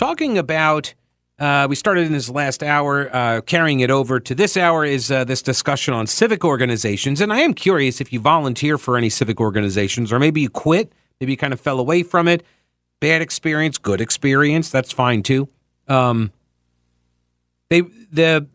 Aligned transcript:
talking 0.00 0.38
about. 0.38 0.94
Uh, 1.38 1.66
we 1.68 1.76
started 1.76 2.06
in 2.06 2.12
this 2.12 2.30
last 2.30 2.62
hour, 2.62 3.14
uh, 3.14 3.42
carrying 3.42 3.80
it 3.80 3.90
over 3.90 4.18
to 4.18 4.34
this 4.34 4.56
hour 4.56 4.82
is 4.82 5.10
uh, 5.10 5.24
this 5.24 5.42
discussion 5.42 5.92
on 5.92 6.06
civic 6.06 6.42
organizations. 6.42 7.20
And 7.20 7.30
I 7.30 7.40
am 7.40 7.52
curious 7.52 8.00
if 8.00 8.10
you 8.10 8.18
volunteer 8.18 8.78
for 8.78 8.96
any 8.96 9.10
civic 9.10 9.40
organizations, 9.40 10.10
or 10.10 10.18
maybe 10.18 10.40
you 10.40 10.48
quit, 10.48 10.92
maybe 11.20 11.32
you 11.32 11.36
kind 11.36 11.52
of 11.52 11.60
fell 11.60 11.78
away 11.78 12.02
from 12.02 12.28
it. 12.28 12.42
Bad 12.98 13.20
experience, 13.20 13.76
good 13.76 14.00
experience, 14.00 14.70
that's 14.70 14.90
fine 14.90 15.22
too. 15.22 15.48
Um, 15.86 16.32
they 17.68 17.82
the 18.10 18.46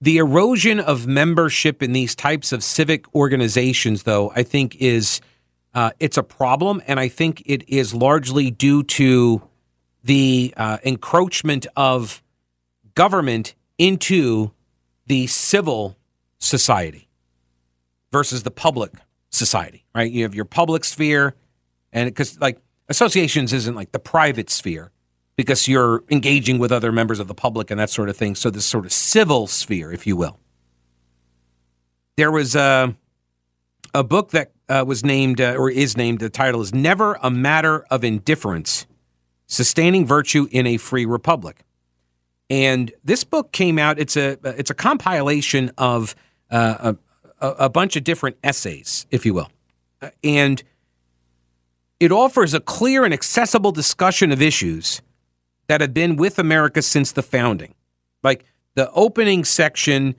the 0.00 0.18
erosion 0.18 0.80
of 0.80 1.06
membership 1.06 1.84
in 1.84 1.92
these 1.92 2.16
types 2.16 2.50
of 2.50 2.64
civic 2.64 3.12
organizations, 3.14 4.02
though, 4.02 4.32
I 4.34 4.42
think 4.42 4.74
is 4.76 5.20
uh, 5.72 5.90
it's 6.00 6.16
a 6.16 6.24
problem, 6.24 6.82
and 6.88 6.98
I 6.98 7.06
think 7.06 7.44
it 7.46 7.68
is 7.68 7.94
largely 7.94 8.50
due 8.50 8.82
to 8.82 9.42
the 10.06 10.54
uh, 10.56 10.78
encroachment 10.84 11.66
of 11.74 12.22
government 12.94 13.54
into 13.76 14.52
the 15.06 15.26
civil 15.26 15.96
society 16.38 17.08
versus 18.12 18.44
the 18.44 18.50
public 18.50 18.92
society, 19.30 19.84
right? 19.94 20.10
You 20.10 20.22
have 20.22 20.34
your 20.34 20.44
public 20.44 20.84
sphere, 20.84 21.34
and 21.92 22.08
because 22.08 22.40
like 22.40 22.60
associations 22.88 23.52
isn't 23.52 23.74
like 23.74 23.90
the 23.90 23.98
private 23.98 24.48
sphere 24.48 24.92
because 25.34 25.66
you're 25.66 26.04
engaging 26.08 26.58
with 26.58 26.70
other 26.70 26.92
members 26.92 27.18
of 27.18 27.26
the 27.26 27.34
public 27.34 27.70
and 27.70 27.80
that 27.80 27.90
sort 27.90 28.08
of 28.08 28.16
thing. 28.16 28.36
So 28.36 28.48
this 28.48 28.64
sort 28.64 28.86
of 28.86 28.92
civil 28.92 29.48
sphere, 29.48 29.92
if 29.92 30.06
you 30.06 30.16
will. 30.16 30.38
There 32.16 32.30
was 32.30 32.54
a 32.54 32.94
a 33.92 34.04
book 34.04 34.30
that 34.30 34.52
uh, 34.68 34.84
was 34.86 35.04
named 35.04 35.40
uh, 35.40 35.56
or 35.56 35.68
is 35.68 35.96
named. 35.96 36.20
The 36.20 36.30
title 36.30 36.60
is 36.60 36.72
"Never 36.72 37.18
a 37.22 37.30
Matter 37.30 37.84
of 37.90 38.04
Indifference." 38.04 38.86
Sustaining 39.46 40.06
Virtue 40.06 40.48
in 40.50 40.66
a 40.66 40.76
Free 40.76 41.04
Republic. 41.04 41.64
And 42.48 42.92
this 43.04 43.24
book 43.24 43.52
came 43.52 43.78
out. 43.78 43.98
It's 43.98 44.16
a 44.16 44.38
it's 44.44 44.70
a 44.70 44.74
compilation 44.74 45.72
of 45.78 46.14
uh, 46.50 46.94
a, 47.40 47.48
a 47.48 47.68
bunch 47.68 47.96
of 47.96 48.04
different 48.04 48.36
essays, 48.44 49.06
if 49.10 49.26
you 49.26 49.34
will, 49.34 49.50
and 50.22 50.62
it 51.98 52.12
offers 52.12 52.54
a 52.54 52.60
clear 52.60 53.04
and 53.04 53.12
accessible 53.12 53.72
discussion 53.72 54.30
of 54.30 54.40
issues 54.42 55.02
that 55.66 55.80
have 55.80 55.94
been 55.94 56.16
with 56.16 56.38
America 56.38 56.82
since 56.82 57.12
the 57.12 57.22
founding. 57.22 57.74
Like 58.22 58.44
the 58.74 58.90
opening 58.92 59.44
section 59.44 60.14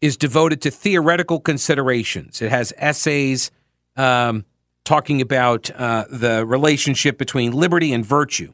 is 0.00 0.16
devoted 0.16 0.60
to 0.62 0.70
theoretical 0.70 1.38
considerations. 1.38 2.42
It 2.42 2.50
has 2.50 2.72
essays 2.76 3.50
um, 3.96 4.44
talking 4.84 5.20
about 5.20 5.70
uh, 5.70 6.04
the 6.10 6.44
relationship 6.44 7.18
between 7.18 7.52
liberty 7.52 7.92
and 7.92 8.04
virtue. 8.04 8.52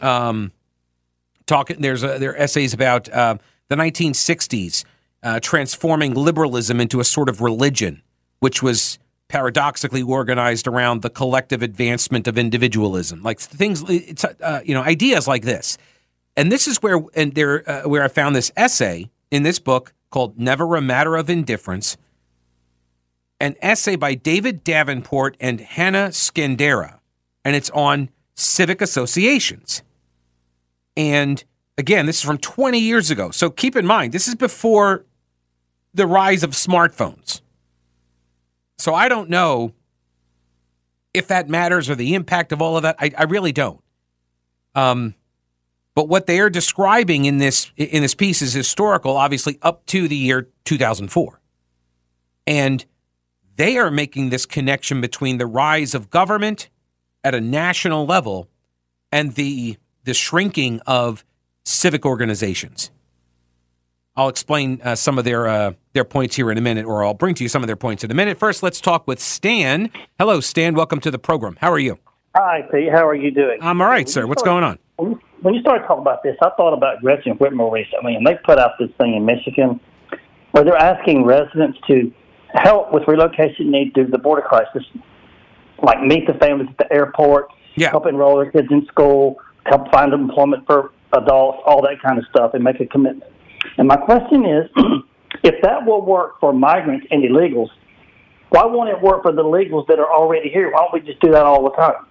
Um, 0.00 0.52
talking 1.46 1.80
there's 1.80 2.02
a, 2.02 2.18
there 2.18 2.30
are 2.30 2.36
essays 2.36 2.72
about 2.72 3.08
uh, 3.08 3.36
the 3.68 3.76
1960s 3.76 4.84
uh, 5.22 5.40
transforming 5.40 6.14
liberalism 6.14 6.80
into 6.80 7.00
a 7.00 7.04
sort 7.04 7.28
of 7.28 7.40
religion, 7.40 8.02
which 8.40 8.62
was 8.62 8.98
paradoxically 9.28 10.02
organized 10.02 10.66
around 10.66 11.02
the 11.02 11.10
collective 11.10 11.62
advancement 11.62 12.28
of 12.28 12.36
individualism, 12.36 13.22
like 13.22 13.40
things, 13.40 13.82
uh, 14.42 14.60
you 14.64 14.74
know, 14.74 14.82
ideas 14.82 15.26
like 15.26 15.42
this. 15.42 15.78
And 16.36 16.50
this 16.50 16.66
is 16.66 16.82
where 16.82 17.00
and 17.14 17.34
there 17.34 17.68
uh, 17.68 17.88
where 17.88 18.02
I 18.02 18.08
found 18.08 18.34
this 18.36 18.52
essay 18.56 19.10
in 19.30 19.42
this 19.42 19.58
book 19.58 19.92
called 20.10 20.38
"Never 20.38 20.76
a 20.76 20.80
Matter 20.80 21.16
of 21.16 21.28
Indifference." 21.28 21.96
An 23.42 23.56
essay 23.60 23.96
by 23.96 24.14
David 24.14 24.62
Davenport 24.62 25.36
and 25.40 25.60
Hanna 25.60 26.10
Skandera, 26.10 27.00
and 27.44 27.56
it's 27.56 27.70
on 27.70 28.08
civic 28.36 28.80
associations. 28.80 29.82
And 30.96 31.42
again, 31.76 32.06
this 32.06 32.18
is 32.18 32.22
from 32.22 32.38
20 32.38 32.78
years 32.78 33.10
ago. 33.10 33.32
So 33.32 33.50
keep 33.50 33.74
in 33.74 33.84
mind, 33.84 34.12
this 34.12 34.28
is 34.28 34.36
before 34.36 35.06
the 35.92 36.06
rise 36.06 36.44
of 36.44 36.50
smartphones. 36.50 37.40
So 38.78 38.94
I 38.94 39.08
don't 39.08 39.28
know 39.28 39.72
if 41.12 41.26
that 41.26 41.48
matters 41.48 41.90
or 41.90 41.96
the 41.96 42.14
impact 42.14 42.52
of 42.52 42.62
all 42.62 42.76
of 42.76 42.84
that. 42.84 42.94
I, 43.00 43.10
I 43.18 43.24
really 43.24 43.50
don't. 43.50 43.82
Um, 44.76 45.16
but 45.96 46.08
what 46.08 46.26
they 46.26 46.38
are 46.38 46.48
describing 46.48 47.24
in 47.24 47.38
this 47.38 47.72
in 47.76 48.02
this 48.02 48.14
piece 48.14 48.40
is 48.40 48.52
historical, 48.52 49.16
obviously 49.16 49.58
up 49.62 49.84
to 49.86 50.06
the 50.06 50.16
year 50.16 50.48
2004, 50.64 51.40
and 52.46 52.86
they 53.62 53.78
are 53.78 53.92
making 53.92 54.30
this 54.30 54.44
connection 54.44 55.00
between 55.00 55.38
the 55.38 55.46
rise 55.46 55.94
of 55.94 56.10
government 56.10 56.68
at 57.22 57.32
a 57.32 57.40
national 57.40 58.04
level 58.04 58.48
and 59.12 59.36
the 59.36 59.76
the 60.02 60.12
shrinking 60.12 60.80
of 60.84 61.24
civic 61.64 62.04
organizations. 62.04 62.90
I'll 64.16 64.28
explain 64.28 64.80
uh, 64.82 64.96
some 64.96 65.16
of 65.16 65.24
their 65.24 65.46
uh, 65.46 65.72
their 65.92 66.02
points 66.02 66.34
here 66.34 66.50
in 66.50 66.58
a 66.58 66.60
minute, 66.60 66.86
or 66.86 67.04
I'll 67.04 67.14
bring 67.14 67.36
to 67.36 67.44
you 67.44 67.48
some 67.48 67.62
of 67.62 67.68
their 67.68 67.76
points 67.76 68.02
in 68.02 68.10
a 68.10 68.14
minute. 68.14 68.36
First, 68.36 68.64
let's 68.64 68.80
talk 68.80 69.06
with 69.06 69.20
Stan. 69.20 69.92
Hello, 70.18 70.40
Stan. 70.40 70.74
Welcome 70.74 70.98
to 70.98 71.12
the 71.12 71.20
program. 71.20 71.56
How 71.60 71.70
are 71.70 71.78
you? 71.78 72.00
Hi, 72.34 72.62
Pete. 72.72 72.90
How 72.90 73.06
are 73.06 73.14
you 73.14 73.30
doing? 73.30 73.58
I'm 73.62 73.80
all 73.80 73.86
right, 73.86 74.08
sir. 74.08 74.26
What's 74.26 74.42
going 74.42 74.64
on? 74.64 74.80
When 74.96 75.54
you 75.54 75.60
started 75.60 75.86
talking 75.86 76.02
about 76.02 76.24
this, 76.24 76.36
I 76.42 76.50
thought 76.56 76.74
about 76.74 77.00
Gretchen 77.00 77.38
Whitmer 77.38 77.70
recently, 77.70 78.16
and 78.16 78.26
they 78.26 78.34
put 78.44 78.58
out 78.58 78.72
this 78.80 78.90
thing 78.98 79.14
in 79.14 79.24
Michigan 79.24 79.78
where 80.50 80.64
they're 80.64 80.76
asking 80.76 81.24
residents 81.24 81.78
to 81.86 82.12
help 82.54 82.92
with 82.92 83.04
relocation 83.06 83.70
needs 83.70 83.92
due 83.94 84.04
to 84.04 84.10
the 84.10 84.18
border 84.18 84.42
crisis, 84.42 84.84
like 85.82 86.02
meet 86.02 86.26
the 86.26 86.34
families 86.34 86.68
at 86.70 86.78
the 86.78 86.92
airport, 86.92 87.48
yeah. 87.74 87.90
help 87.90 88.06
enroll 88.06 88.36
their 88.36 88.50
kids 88.50 88.68
in 88.70 88.86
school, 88.86 89.40
help 89.66 89.90
find 89.90 90.12
employment 90.12 90.66
for 90.66 90.92
adults, 91.12 91.58
all 91.66 91.82
that 91.82 92.00
kind 92.02 92.18
of 92.18 92.24
stuff, 92.30 92.54
and 92.54 92.62
make 92.62 92.80
a 92.80 92.86
commitment. 92.86 93.30
And 93.78 93.88
my 93.88 93.96
question 93.96 94.44
is, 94.44 94.70
if 95.42 95.60
that 95.62 95.86
will 95.86 96.04
work 96.04 96.40
for 96.40 96.52
migrants 96.52 97.06
and 97.10 97.22
illegals, 97.22 97.68
why 98.50 98.66
won't 98.66 98.90
it 98.90 99.00
work 99.00 99.22
for 99.22 99.32
the 99.32 99.42
illegals 99.42 99.86
that 99.86 99.98
are 99.98 100.12
already 100.12 100.50
here? 100.50 100.70
Why 100.70 100.80
don't 100.80 100.92
we 100.92 101.00
just 101.00 101.20
do 101.20 101.30
that 101.30 101.44
all 101.44 101.64
the 101.64 101.70
time? 101.70 102.06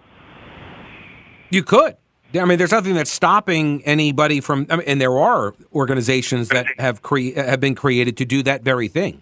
You 1.52 1.64
could. 1.64 1.98
I 2.34 2.46
mean, 2.46 2.58
there's 2.58 2.72
nothing 2.72 2.94
that's 2.94 3.12
stopping 3.12 3.84
anybody 3.84 4.40
from, 4.40 4.66
I 4.70 4.78
mean, 4.78 4.88
and 4.88 5.02
there 5.02 5.18
are 5.18 5.54
organizations 5.74 6.48
that 6.50 6.66
have 6.80 7.02
cre- 7.02 7.36
have 7.36 7.60
been 7.60 7.76
created 7.76 8.18
to 8.18 8.26
do 8.26 8.42
that 8.44 8.64
very 8.64 8.88
thing. 8.88 9.22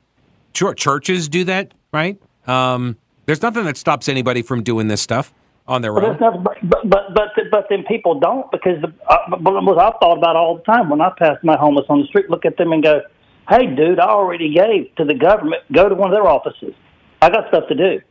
Sure, 0.54 0.74
churches 0.74 1.30
do 1.30 1.44
that, 1.46 1.74
right? 1.92 2.22
Um, 2.48 2.98
there's 3.26 3.42
nothing 3.42 3.66
that 3.66 3.78
stops 3.78 4.10
anybody 4.10 4.42
from 4.42 4.64
doing 4.64 4.88
this 4.88 5.02
stuff 5.02 5.34
on 5.68 5.82
their 5.84 5.94
but 5.94 6.04
own. 6.04 6.18
Not, 6.20 6.44
but, 6.44 6.58
but 6.64 7.14
but 7.14 7.30
but 7.52 7.68
then 7.70 7.84
people 7.88 8.20
don't 8.20 8.52
because 8.52 8.82
the, 8.82 8.92
uh, 9.08 9.38
what 9.38 9.78
I've 9.78 9.94
thought 10.02 10.18
about 10.18 10.36
all 10.36 10.58
the 10.58 10.64
time 10.64 10.90
when 10.90 11.00
I 11.00 11.12
pass 11.18 11.38
my 11.44 11.56
homeless 11.56 11.86
on 11.90 12.02
the 12.02 12.08
street, 12.08 12.30
look 12.30 12.46
at 12.46 12.58
them 12.58 12.74
and 12.74 12.84
go, 12.84 13.02
"Hey, 13.48 13.68
dude, 13.68 14.00
I 14.00 14.08
already 14.08 14.54
gave 14.54 14.94
to 14.96 15.06
the 15.06 15.14
government. 15.14 15.62
Go 15.72 15.88
to 15.88 15.96
one 15.96 16.10
of 16.10 16.16
their 16.16 16.28
offices. 16.28 16.74
I 17.22 17.30
got 17.30 17.48
stuff 17.50 17.68
to 17.70 17.76
do." 17.76 18.02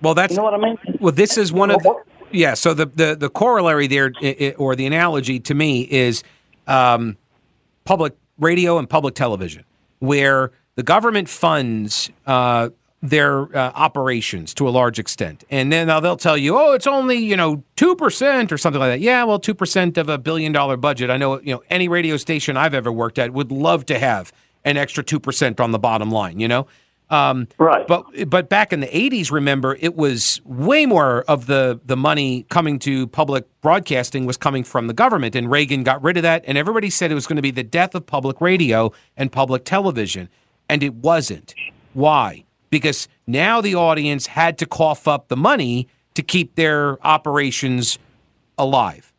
Well, 0.00 0.14
that's 0.14 0.30
you 0.30 0.36
know 0.38 0.44
what 0.44 0.54
I 0.54 0.58
mean. 0.58 0.78
Well, 1.00 1.12
this 1.12 1.36
is 1.36 1.52
one 1.52 1.70
of 1.70 1.82
the, 1.82 1.94
yeah. 2.30 2.54
So 2.54 2.72
the 2.72 2.86
the 2.86 3.16
the 3.16 3.28
corollary 3.28 3.88
there, 3.88 4.12
or 4.56 4.76
the 4.76 4.86
analogy 4.86 5.40
to 5.40 5.54
me 5.54 5.82
is 5.82 6.22
um, 6.68 7.16
public 7.84 8.14
radio 8.38 8.78
and 8.78 8.88
public 8.88 9.14
television, 9.14 9.64
where 9.98 10.52
the 10.80 10.84
government 10.84 11.28
funds 11.28 12.08
uh, 12.26 12.70
their 13.02 13.54
uh, 13.54 13.70
operations 13.74 14.54
to 14.54 14.66
a 14.66 14.70
large 14.70 14.98
extent, 14.98 15.44
and 15.50 15.70
then 15.70 15.88
they'll 15.88 16.16
tell 16.16 16.38
you, 16.38 16.56
"Oh, 16.58 16.72
it's 16.72 16.86
only 16.86 17.18
you 17.18 17.36
know 17.36 17.62
two 17.76 17.94
percent 17.94 18.50
or 18.50 18.56
something 18.56 18.80
like 18.80 18.92
that." 18.92 19.00
Yeah, 19.00 19.24
well, 19.24 19.38
two 19.38 19.52
percent 19.52 19.98
of 19.98 20.08
a 20.08 20.16
billion 20.16 20.52
dollar 20.52 20.78
budget. 20.78 21.10
I 21.10 21.18
know 21.18 21.38
you 21.42 21.52
know 21.52 21.62
any 21.68 21.86
radio 21.86 22.16
station 22.16 22.56
I've 22.56 22.72
ever 22.72 22.90
worked 22.90 23.18
at 23.18 23.34
would 23.34 23.52
love 23.52 23.84
to 23.86 23.98
have 23.98 24.32
an 24.64 24.78
extra 24.78 25.04
two 25.04 25.20
percent 25.20 25.60
on 25.60 25.70
the 25.70 25.78
bottom 25.78 26.10
line. 26.10 26.40
You 26.40 26.48
know. 26.48 26.66
Um, 27.10 27.48
right. 27.58 27.86
But 27.86 28.30
but 28.30 28.48
back 28.48 28.72
in 28.72 28.80
the 28.80 28.86
'80s, 28.86 29.30
remember, 29.30 29.76
it 29.80 29.96
was 29.96 30.40
way 30.46 30.86
more 30.86 31.24
of 31.28 31.44
the 31.44 31.78
the 31.84 31.96
money 31.96 32.46
coming 32.48 32.78
to 32.80 33.06
public 33.08 33.44
broadcasting 33.60 34.24
was 34.24 34.38
coming 34.38 34.64
from 34.64 34.86
the 34.86 34.94
government, 34.94 35.36
and 35.36 35.50
Reagan 35.50 35.82
got 35.82 36.02
rid 36.02 36.16
of 36.16 36.22
that, 36.22 36.42
and 36.46 36.56
everybody 36.56 36.88
said 36.88 37.10
it 37.10 37.14
was 37.14 37.26
going 37.26 37.36
to 37.36 37.42
be 37.42 37.50
the 37.50 37.64
death 37.64 37.94
of 37.94 38.06
public 38.06 38.40
radio 38.40 38.92
and 39.14 39.30
public 39.30 39.66
television 39.66 40.30
and 40.70 40.84
it 40.84 40.94
wasn't. 40.94 41.54
Why? 41.94 42.44
Because 42.70 43.08
now 43.26 43.60
the 43.60 43.74
audience 43.74 44.28
had 44.28 44.56
to 44.58 44.66
cough 44.66 45.08
up 45.08 45.26
the 45.26 45.36
money 45.36 45.88
to 46.14 46.22
keep 46.22 46.54
their 46.54 47.04
operations 47.04 47.98
alive. 48.56 49.12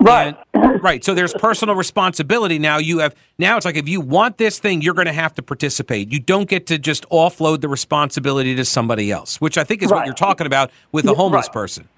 Right. 0.00 0.36
And, 0.52 0.82
right. 0.82 1.04
So 1.04 1.14
there's 1.14 1.32
personal 1.34 1.76
responsibility. 1.76 2.58
Now 2.58 2.78
you 2.78 2.98
have 2.98 3.14
now 3.38 3.56
it's 3.56 3.64
like 3.64 3.76
if 3.76 3.88
you 3.88 4.00
want 4.00 4.38
this 4.38 4.58
thing, 4.58 4.82
you're 4.82 4.94
going 4.94 5.06
to 5.06 5.12
have 5.12 5.34
to 5.34 5.42
participate. 5.42 6.10
You 6.10 6.18
don't 6.18 6.48
get 6.48 6.66
to 6.66 6.78
just 6.78 7.08
offload 7.10 7.60
the 7.60 7.68
responsibility 7.68 8.56
to 8.56 8.64
somebody 8.64 9.12
else, 9.12 9.40
which 9.40 9.56
I 9.56 9.62
think 9.62 9.82
is 9.82 9.90
Right. 9.90 9.98
what 9.98 10.06
you're 10.06 10.14
talking 10.14 10.46
about 10.48 10.72
with 10.90 11.06
a 11.06 11.14
homeless 11.14 11.46
Right. 11.46 11.52
person. 11.52 11.88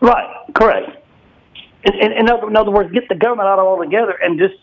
Right, 0.00 0.28
correct. 0.54 0.90
In, 1.84 1.94
in, 1.94 2.12
in, 2.12 2.30
other, 2.30 2.48
in 2.48 2.56
other 2.56 2.70
words, 2.70 2.92
get 2.92 3.08
the 3.08 3.14
government 3.14 3.48
out 3.48 3.58
of 3.58 3.66
all 3.66 3.78
together 3.82 4.12
and 4.22 4.38
just 4.38 4.54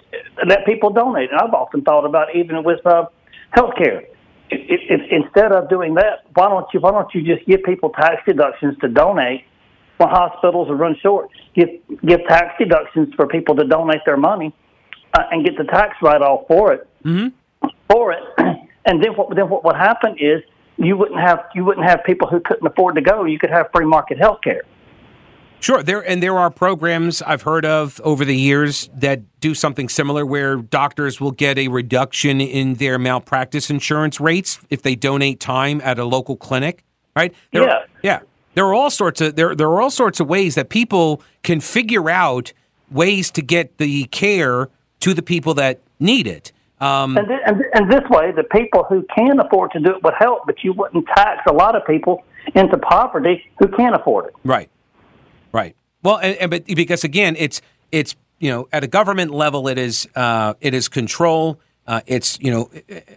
let 0.45 0.65
people 0.65 0.91
donate. 0.91 1.31
And 1.31 1.39
I've 1.39 1.53
often 1.53 1.81
thought 1.81 2.05
about 2.05 2.35
even 2.35 2.63
with 2.63 2.85
uh, 2.85 3.05
health 3.51 3.73
care. 3.77 4.03
If, 4.49 4.81
if, 4.89 5.01
instead 5.09 5.53
of 5.53 5.69
doing 5.69 5.93
that, 5.95 6.25
why 6.33 6.49
don't 6.49 6.67
you 6.73 6.79
why 6.81 6.91
don't 6.91 7.13
you 7.13 7.21
just 7.21 7.47
give 7.47 7.63
people 7.63 7.89
tax 7.91 8.17
deductions 8.27 8.77
to 8.81 8.89
donate 8.89 9.43
when 9.97 10.09
hospitals 10.09 10.69
are 10.69 10.75
run 10.75 10.95
short? 11.01 11.29
Give 11.55 11.69
give 12.05 12.19
tax 12.27 12.55
deductions 12.59 13.13
for 13.15 13.27
people 13.27 13.55
to 13.55 13.65
donate 13.65 14.01
their 14.05 14.17
money 14.17 14.53
uh, 15.13 15.23
and 15.31 15.45
get 15.45 15.57
the 15.57 15.63
tax 15.65 15.95
write 16.01 16.21
off 16.21 16.47
for 16.47 16.73
it 16.73 16.87
Mm-hmm. 17.05 17.67
for 17.89 18.13
it. 18.13 18.23
And 18.83 19.01
then 19.03 19.11
what 19.11 19.35
then 19.35 19.47
what 19.47 19.63
would 19.63 19.75
happen 19.75 20.15
is 20.17 20.41
you 20.77 20.97
wouldn't 20.97 21.19
have 21.19 21.45
you 21.53 21.63
wouldn't 21.63 21.87
have 21.87 22.03
people 22.03 22.27
who 22.27 22.39
couldn't 22.39 22.65
afford 22.65 22.95
to 22.95 23.01
go. 23.01 23.25
You 23.25 23.37
could 23.37 23.51
have 23.51 23.67
free 23.73 23.85
market 23.85 24.17
health 24.17 24.39
care. 24.43 24.63
Sure, 25.61 25.83
there 25.83 26.01
and 26.01 26.21
there 26.23 26.37
are 26.39 26.49
programs 26.49 27.21
I've 27.21 27.43
heard 27.43 27.65
of 27.65 28.01
over 28.03 28.25
the 28.25 28.35
years 28.35 28.89
that 28.95 29.39
do 29.39 29.53
something 29.53 29.87
similar, 29.89 30.25
where 30.25 30.55
doctors 30.57 31.21
will 31.21 31.31
get 31.31 31.57
a 31.59 31.67
reduction 31.67 32.41
in 32.41 32.73
their 32.75 32.97
malpractice 32.97 33.69
insurance 33.69 34.19
rates 34.19 34.59
if 34.71 34.81
they 34.81 34.95
donate 34.95 35.39
time 35.39 35.79
at 35.83 35.99
a 35.99 36.03
local 36.05 36.35
clinic. 36.35 36.83
Right? 37.15 37.33
There, 37.53 37.63
Yeah. 37.63 37.79
yeah. 38.01 38.19
There 38.55 38.65
are 38.65 38.73
all 38.73 38.89
sorts 38.89 39.21
of 39.21 39.35
there 39.35 39.53
there 39.55 39.67
are 39.67 39.79
all 39.81 39.91
sorts 39.91 40.19
of 40.19 40.27
ways 40.27 40.55
that 40.55 40.69
people 40.69 41.21
can 41.43 41.59
figure 41.61 42.09
out 42.09 42.53
ways 42.89 43.29
to 43.31 43.41
get 43.43 43.77
the 43.77 44.05
care 44.05 44.67
to 45.01 45.13
the 45.13 45.21
people 45.21 45.53
that 45.53 45.79
need 45.99 46.25
it. 46.27 46.51
Um, 46.81 47.15
And, 47.17 47.27
th- 47.27 47.39
and, 47.45 47.57
th- 47.57 47.69
and 47.75 47.91
this 47.91 48.09
way, 48.09 48.31
the 48.31 48.43
people 48.43 48.83
who 48.89 49.05
can 49.15 49.39
afford 49.39 49.71
to 49.73 49.79
do 49.79 49.91
it 49.91 50.03
would 50.03 50.15
help, 50.17 50.47
but 50.47 50.63
you 50.63 50.73
wouldn't 50.73 51.05
tax 51.15 51.41
a 51.47 51.53
lot 51.53 51.75
of 51.75 51.85
people 51.85 52.23
into 52.55 52.75
poverty 52.79 53.43
who 53.59 53.67
can't 53.67 53.95
afford 53.95 54.25
it. 54.25 54.33
Right. 54.43 54.67
Right. 55.51 55.75
Well, 56.03 56.17
and, 56.17 56.35
and 56.37 56.51
but 56.51 56.65
because 56.65 57.03
again, 57.03 57.35
it's 57.37 57.61
it's 57.91 58.15
you 58.39 58.49
know 58.51 58.67
at 58.71 58.83
a 58.83 58.87
government 58.87 59.31
level, 59.31 59.67
it 59.67 59.77
is 59.77 60.07
uh, 60.15 60.53
it 60.61 60.73
is 60.73 60.89
control. 60.89 61.59
Uh, 61.87 62.01
it's 62.05 62.39
you 62.39 62.51
know 62.51 62.69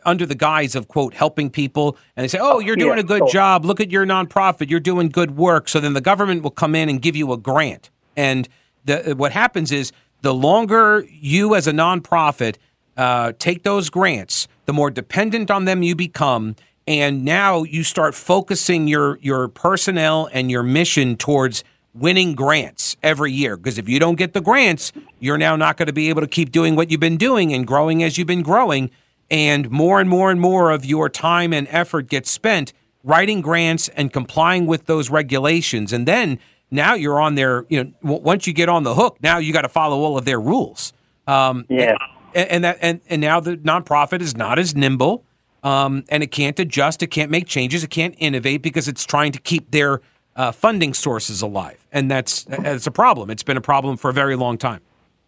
under 0.04 0.26
the 0.26 0.34
guise 0.34 0.74
of 0.74 0.88
quote 0.88 1.14
helping 1.14 1.50
people, 1.50 1.96
and 2.16 2.24
they 2.24 2.28
say, 2.28 2.38
"Oh, 2.40 2.58
you're 2.58 2.76
doing 2.76 2.96
Yeah, 2.96 3.04
a 3.04 3.06
good 3.06 3.18
sure. 3.20 3.28
job. 3.28 3.64
Look 3.64 3.80
at 3.80 3.90
your 3.90 4.06
nonprofit. 4.06 4.70
You're 4.70 4.80
doing 4.80 5.08
good 5.08 5.36
work." 5.36 5.68
So 5.68 5.80
then 5.80 5.92
the 5.92 6.00
government 6.00 6.42
will 6.42 6.50
come 6.50 6.74
in 6.74 6.88
and 6.88 7.00
give 7.00 7.14
you 7.16 7.32
a 7.32 7.36
grant, 7.36 7.90
and 8.16 8.48
the 8.84 9.14
what 9.16 9.32
happens 9.32 9.70
is 9.70 9.92
the 10.22 10.34
longer 10.34 11.04
you 11.10 11.54
as 11.54 11.66
a 11.66 11.72
nonprofit 11.72 12.56
uh, 12.96 13.32
take 13.38 13.62
those 13.62 13.90
grants, 13.90 14.48
the 14.66 14.72
more 14.72 14.90
dependent 14.90 15.50
on 15.50 15.66
them 15.66 15.82
you 15.82 15.94
become, 15.94 16.56
and 16.86 17.24
now 17.24 17.62
you 17.64 17.82
start 17.82 18.14
focusing 18.14 18.88
your 18.88 19.18
your 19.20 19.48
personnel 19.48 20.28
and 20.32 20.50
your 20.50 20.62
mission 20.62 21.16
towards 21.16 21.64
winning 21.94 22.34
grants 22.34 22.96
every 23.02 23.32
year. 23.32 23.56
Because 23.56 23.78
if 23.78 23.88
you 23.88 23.98
don't 23.98 24.16
get 24.16 24.32
the 24.34 24.40
grants, 24.40 24.92
you're 25.20 25.38
now 25.38 25.56
not 25.56 25.76
going 25.76 25.86
to 25.86 25.92
be 25.92 26.08
able 26.08 26.20
to 26.20 26.26
keep 26.26 26.50
doing 26.52 26.76
what 26.76 26.90
you've 26.90 27.00
been 27.00 27.16
doing 27.16 27.52
and 27.54 27.66
growing 27.66 28.02
as 28.02 28.18
you've 28.18 28.26
been 28.26 28.42
growing, 28.42 28.90
and 29.30 29.70
more 29.70 30.00
and 30.00 30.10
more 30.10 30.30
and 30.30 30.40
more 30.40 30.70
of 30.70 30.84
your 30.84 31.08
time 31.08 31.52
and 31.52 31.66
effort 31.70 32.08
gets 32.08 32.30
spent 32.30 32.72
writing 33.02 33.40
grants 33.40 33.88
and 33.90 34.12
complying 34.12 34.66
with 34.66 34.86
those 34.86 35.10
regulations, 35.10 35.92
and 35.92 36.06
then. 36.06 36.38
Now 36.70 36.94
you're 36.94 37.20
on 37.20 37.36
their, 37.36 37.66
you 37.68 37.84
know, 37.84 37.92
once 38.02 38.48
you 38.48 38.52
get 38.52 38.68
on 38.68 38.82
the 38.82 38.94
hook, 38.94 39.18
now 39.22 39.38
you 39.38 39.52
got 39.52 39.62
to 39.62 39.68
follow 39.68 40.00
all 40.00 40.18
of 40.18 40.24
their 40.24 40.40
rules. 40.40 40.92
Um, 41.28 41.66
Yeah. 41.68 41.94
and, 42.34 42.48
and 42.50 42.64
that 42.64 42.78
and, 42.80 43.00
and 43.08 43.20
now 43.20 43.38
the 43.38 43.56
nonprofit 43.58 44.20
is 44.20 44.36
not 44.36 44.58
as 44.58 44.74
nimble 44.74 45.22
um, 45.62 46.02
and 46.08 46.24
it 46.24 46.28
can't 46.32 46.58
adjust 46.58 47.00
it 47.02 47.08
can't 47.08 47.30
make 47.30 47.46
changes 47.46 47.84
it 47.84 47.90
can't 47.90 48.16
innovate 48.18 48.60
because 48.60 48.88
it's 48.88 49.04
trying 49.04 49.30
to 49.32 49.38
keep 49.40 49.70
their 49.70 50.00
uh, 50.36 50.52
funding 50.52 50.94
sources 50.94 51.42
alive. 51.42 51.86
And 51.92 52.10
that's 52.10 52.44
that's 52.44 52.86
a 52.86 52.90
problem. 52.90 53.30
It's 53.30 53.42
been 53.42 53.56
a 53.56 53.62
problem 53.62 53.96
for 53.96 54.10
a 54.10 54.12
very 54.12 54.36
long 54.36 54.58
time. 54.58 54.80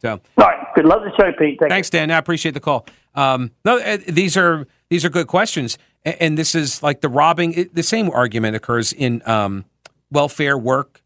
So 0.03 0.12
All 0.12 0.20
right. 0.38 0.67
Good. 0.75 0.85
Love 0.85 1.03
the 1.03 1.12
show, 1.17 1.32
Pete. 1.38 1.58
Thank 1.58 1.70
thanks 1.70 1.91
dan. 1.91 2.11
I 2.11 2.19
appreciate 2.19 2.53
the 2.53 2.61
call. 2.61 2.87
Um, 3.14 3.50
no 3.64 3.79
uh, 3.79 3.99
these 4.08 4.37
are 4.37 4.67
these 4.91 5.05
are 5.05 5.08
good 5.08 5.26
questions. 5.26 5.79
And, 6.05 6.17
and 6.20 6.38
this 6.38 6.55
is 6.55 6.82
like 6.82 7.00
the 7.00 7.08
robbing 7.08 7.55
it, 7.55 7.75
the 7.75 7.82
same 7.82 8.11
argument 8.11 8.56
occurs 8.56 8.93
in 8.93 9.23
um, 9.26 9.64
welfare 10.11 10.58
work 10.58 11.03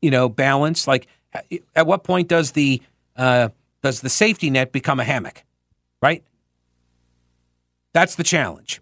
you 0.00 0.10
know 0.10 0.28
balance. 0.28 0.86
Like 0.86 1.06
at 1.74 1.86
what 1.86 2.04
point 2.04 2.28
does 2.28 2.52
the 2.52 2.82
uh, 3.16 3.50
does 3.82 4.00
the 4.00 4.10
safety 4.10 4.50
net 4.50 4.72
become 4.72 5.00
a 5.00 5.04
hammock? 5.04 5.44
Right? 6.02 6.24
That's 7.92 8.14
the 8.14 8.24
challenge 8.24 8.80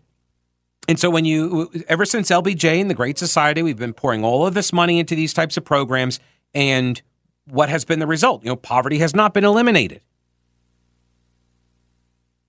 and 0.89 0.99
so 0.99 1.11
when 1.11 1.25
you 1.25 1.71
ever 1.89 2.05
since 2.05 2.31
lbj 2.31 2.81
and 2.81 2.91
the 2.91 2.95
great 2.95 3.19
society 3.19 3.63
we've 3.63 3.79
been 3.79 3.93
pouring 3.93 4.25
all 4.25 4.47
of 4.47 4.55
this 4.55 4.73
money 4.73 4.99
into 4.99 5.15
these 5.15 5.33
types 5.33 5.57
of 5.57 5.65
programs 5.65 6.19
and 6.55 7.03
what 7.45 7.69
has 7.69 7.85
been 7.85 7.99
the 8.01 8.07
result 8.07 8.43
you 8.43 8.49
know 8.49 8.57
poverty 8.57 8.99
has 8.99 9.15
not 9.15 9.33
been 9.35 9.45
eliminated 9.45 10.01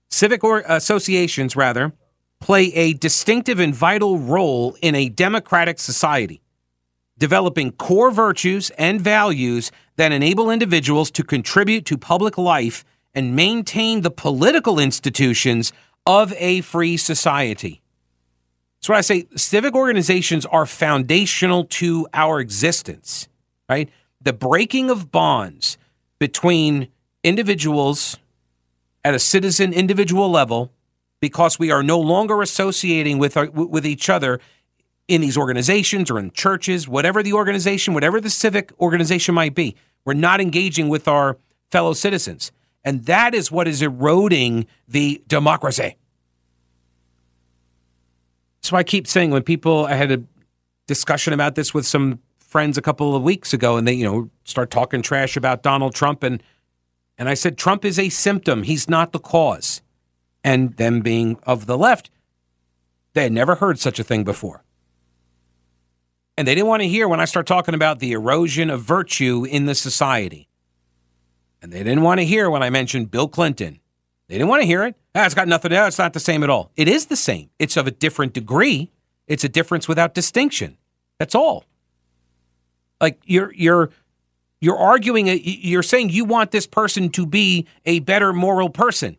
civic 0.08 0.42
or 0.42 0.64
associations 0.66 1.54
rather 1.54 1.92
play 2.40 2.72
a 2.74 2.94
distinctive 2.94 3.60
and 3.60 3.74
vital 3.74 4.18
role 4.18 4.76
in 4.80 4.94
a 4.94 5.08
democratic 5.08 5.78
society 5.78 6.40
developing 7.20 7.70
core 7.72 8.10
virtues 8.10 8.70
and 8.70 9.00
values 9.00 9.70
that 9.96 10.10
enable 10.10 10.50
individuals 10.50 11.10
to 11.10 11.22
contribute 11.22 11.84
to 11.84 11.98
public 11.98 12.38
life 12.38 12.82
and 13.14 13.36
maintain 13.36 14.00
the 14.00 14.10
political 14.10 14.78
institutions 14.78 15.72
of 16.06 16.32
a 16.38 16.62
free 16.62 16.96
society. 16.96 17.82
Why 18.86 18.96
I 18.96 19.00
say 19.02 19.26
civic 19.36 19.74
organizations 19.74 20.46
are 20.46 20.66
foundational 20.66 21.64
to 21.64 22.08
our 22.12 22.40
existence, 22.40 23.28
right? 23.68 23.88
The 24.20 24.32
breaking 24.32 24.90
of 24.90 25.12
bonds 25.12 25.78
between 26.18 26.88
individuals 27.22 28.18
at 29.04 29.14
a 29.14 29.18
citizen 29.18 29.72
individual 29.72 30.30
level 30.30 30.72
because 31.20 31.58
we 31.58 31.70
are 31.70 31.82
no 31.82 32.00
longer 32.00 32.42
associating 32.42 33.18
with 33.18 33.36
uh, 33.36 33.40
our, 33.40 33.50
with 33.50 33.86
each 33.86 34.08
other 34.08 34.40
in 35.06 35.20
these 35.20 35.36
organizations 35.36 36.10
or 36.10 36.18
in 36.18 36.30
churches, 36.30 36.88
whatever 36.88 37.22
the 37.22 37.32
organization, 37.32 37.94
whatever 37.94 38.20
the 38.20 38.30
civic 38.30 38.72
organization 38.80 39.34
might 39.34 39.54
be. 39.54 39.76
We're 40.04 40.14
not 40.14 40.40
engaging 40.40 40.88
with 40.88 41.06
our 41.06 41.36
fellow 41.70 41.92
citizens. 41.92 42.52
And 42.84 43.04
that 43.04 43.34
is 43.34 43.52
what 43.52 43.68
is 43.68 43.82
eroding 43.82 44.66
the 44.88 45.22
democracy. 45.28 45.96
So 48.62 48.76
I 48.76 48.82
keep 48.82 49.06
saying 49.06 49.30
when 49.30 49.42
people, 49.42 49.86
I 49.86 49.94
had 49.94 50.12
a 50.12 50.22
discussion 50.86 51.32
about 51.32 51.54
this 51.54 51.72
with 51.72 51.86
some 51.86 52.20
friends 52.38 52.76
a 52.76 52.82
couple 52.82 53.14
of 53.14 53.22
weeks 53.22 53.52
ago, 53.52 53.76
and 53.76 53.86
they, 53.86 53.92
you 53.92 54.04
know, 54.04 54.30
start 54.44 54.70
talking 54.70 55.02
trash 55.02 55.36
about 55.36 55.62
Donald 55.62 55.94
Trump, 55.94 56.22
and 56.22 56.42
and 57.16 57.28
I 57.28 57.34
said 57.34 57.58
Trump 57.58 57.84
is 57.84 57.98
a 57.98 58.08
symptom; 58.08 58.64
he's 58.64 58.88
not 58.88 59.12
the 59.12 59.18
cause. 59.18 59.82
And 60.42 60.74
them 60.76 61.00
being 61.00 61.38
of 61.42 61.66
the 61.66 61.76
left, 61.76 62.10
they 63.12 63.24
had 63.24 63.32
never 63.32 63.56
heard 63.56 63.78
such 63.78 63.98
a 63.98 64.02
thing 64.02 64.24
before. 64.24 64.64
And 66.38 66.48
they 66.48 66.54
didn't 66.54 66.68
want 66.68 66.80
to 66.80 66.88
hear 66.88 67.06
when 67.06 67.20
I 67.20 67.26
start 67.26 67.46
talking 67.46 67.74
about 67.74 67.98
the 67.98 68.12
erosion 68.12 68.70
of 68.70 68.80
virtue 68.80 69.44
in 69.44 69.66
the 69.66 69.74
society. 69.74 70.48
And 71.60 71.70
they 71.70 71.80
didn't 71.80 72.00
want 72.00 72.20
to 72.20 72.24
hear 72.24 72.48
when 72.48 72.62
I 72.62 72.70
mentioned 72.70 73.10
Bill 73.10 73.28
Clinton. 73.28 73.80
They 74.28 74.36
didn't 74.36 74.48
want 74.48 74.62
to 74.62 74.66
hear 74.66 74.82
it. 74.84 74.96
Ah, 75.14 75.24
it's 75.26 75.34
got 75.34 75.48
nothing. 75.48 75.72
It's 75.72 75.98
not 75.98 76.12
the 76.12 76.20
same 76.20 76.42
at 76.44 76.50
all. 76.50 76.70
It 76.76 76.86
is 76.88 77.06
the 77.06 77.16
same. 77.16 77.50
It's 77.58 77.76
of 77.76 77.86
a 77.86 77.90
different 77.90 78.32
degree. 78.32 78.90
It's 79.26 79.42
a 79.44 79.48
difference 79.48 79.88
without 79.88 80.14
distinction. 80.14 80.76
That's 81.18 81.34
all. 81.34 81.64
Like 83.00 83.20
you're 83.24 83.52
you're 83.54 83.90
you're 84.60 84.76
arguing. 84.78 85.28
a- 85.28 85.34
You're 85.36 85.82
saying 85.82 86.10
you 86.10 86.24
want 86.24 86.50
this 86.50 86.66
person 86.66 87.08
to 87.10 87.26
be 87.26 87.66
a 87.86 88.00
better 88.00 88.32
moral 88.32 88.70
person. 88.70 89.16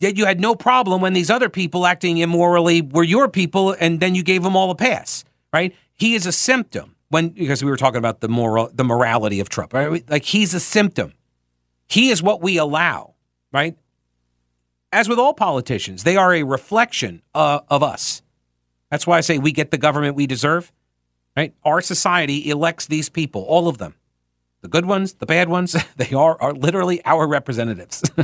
Yet 0.00 0.16
you 0.16 0.24
had 0.26 0.40
no 0.40 0.56
problem 0.56 1.00
when 1.00 1.12
these 1.12 1.30
other 1.30 1.48
people 1.48 1.86
acting 1.86 2.18
immorally 2.18 2.82
were 2.82 3.04
your 3.04 3.28
people, 3.28 3.76
and 3.78 4.00
then 4.00 4.16
you 4.16 4.24
gave 4.24 4.42
them 4.42 4.56
all 4.56 4.70
a 4.70 4.74
pass, 4.74 5.24
right? 5.52 5.74
He 5.94 6.14
is 6.14 6.26
a 6.26 6.32
symptom 6.32 6.96
when 7.08 7.28
because 7.28 7.62
we 7.62 7.70
were 7.70 7.76
talking 7.76 7.98
about 7.98 8.20
the 8.20 8.28
moral, 8.28 8.68
the 8.74 8.82
morality 8.84 9.38
of 9.38 9.48
Trump, 9.48 9.72
right? 9.72 10.08
Like 10.10 10.24
he's 10.24 10.54
a 10.54 10.60
symptom. 10.60 11.12
He 11.88 12.10
is 12.10 12.20
what 12.22 12.40
we 12.42 12.56
allow, 12.56 13.14
right? 13.52 13.76
As 14.92 15.08
with 15.08 15.18
all 15.18 15.34
politicians, 15.34 16.04
they 16.04 16.16
are 16.16 16.34
a 16.34 16.42
reflection 16.42 17.22
uh, 17.34 17.60
of 17.68 17.82
us. 17.82 18.22
That's 18.90 19.06
why 19.06 19.16
I 19.16 19.22
say 19.22 19.38
we 19.38 19.52
get 19.52 19.70
the 19.70 19.78
government 19.78 20.16
we 20.16 20.26
deserve, 20.26 20.70
right? 21.36 21.54
Our 21.64 21.80
society 21.80 22.50
elects 22.50 22.86
these 22.86 23.08
people, 23.08 23.42
all 23.42 23.68
of 23.68 23.78
them 23.78 23.94
the 24.62 24.68
good 24.68 24.86
ones, 24.86 25.14
the 25.14 25.26
bad 25.26 25.48
ones, 25.48 25.76
they 25.96 26.14
are 26.14 26.40
are 26.40 26.54
literally 26.54 27.04
our 27.04 27.26
representatives. 27.26 28.02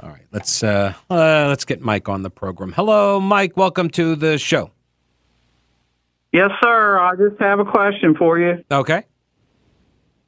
All 0.00 0.10
right, 0.10 0.26
let's 0.32 0.62
uh, 0.62 0.92
uh, 1.08 1.46
let's 1.48 1.64
get 1.64 1.80
Mike 1.80 2.08
on 2.08 2.22
the 2.22 2.30
program. 2.30 2.72
Hello, 2.72 3.20
Mike. 3.20 3.56
Welcome 3.56 3.88
to 3.90 4.14
the 4.16 4.36
show. 4.36 4.72
Yes, 6.32 6.50
sir. 6.62 6.98
I 6.98 7.14
just 7.14 7.40
have 7.40 7.60
a 7.60 7.64
question 7.64 8.16
for 8.16 8.38
you. 8.38 8.64
Okay. 8.70 9.04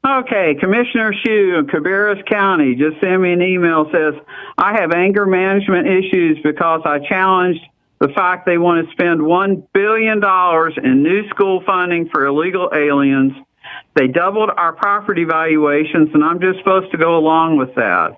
Okay, 0.07 0.55
Commissioner 0.57 1.11
Shue 1.25 1.55
of 1.59 1.65
Cabarrus 1.65 2.25
County 2.29 2.75
just 2.75 3.01
sent 3.01 3.21
me 3.21 3.33
an 3.33 3.41
email 3.41 3.89
says, 3.91 4.13
I 4.57 4.79
have 4.79 4.93
anger 4.93 5.25
management 5.25 5.85
issues 5.85 6.39
because 6.43 6.81
I 6.85 6.99
challenged 6.99 7.59
the 7.99 8.07
fact 8.09 8.45
they 8.45 8.57
want 8.57 8.85
to 8.85 8.91
spend 8.93 9.19
$1 9.19 9.67
billion 9.73 10.23
in 10.23 11.03
new 11.03 11.27
school 11.27 11.61
funding 11.65 12.07
for 12.07 12.25
illegal 12.25 12.71
aliens. 12.73 13.33
They 13.95 14.07
doubled 14.07 14.49
our 14.55 14.71
property 14.71 15.25
valuations, 15.25 16.09
and 16.13 16.23
I'm 16.23 16.39
just 16.39 16.59
supposed 16.59 16.89
to 16.91 16.97
go 16.97 17.17
along 17.17 17.57
with 17.57 17.75
that. 17.75 18.17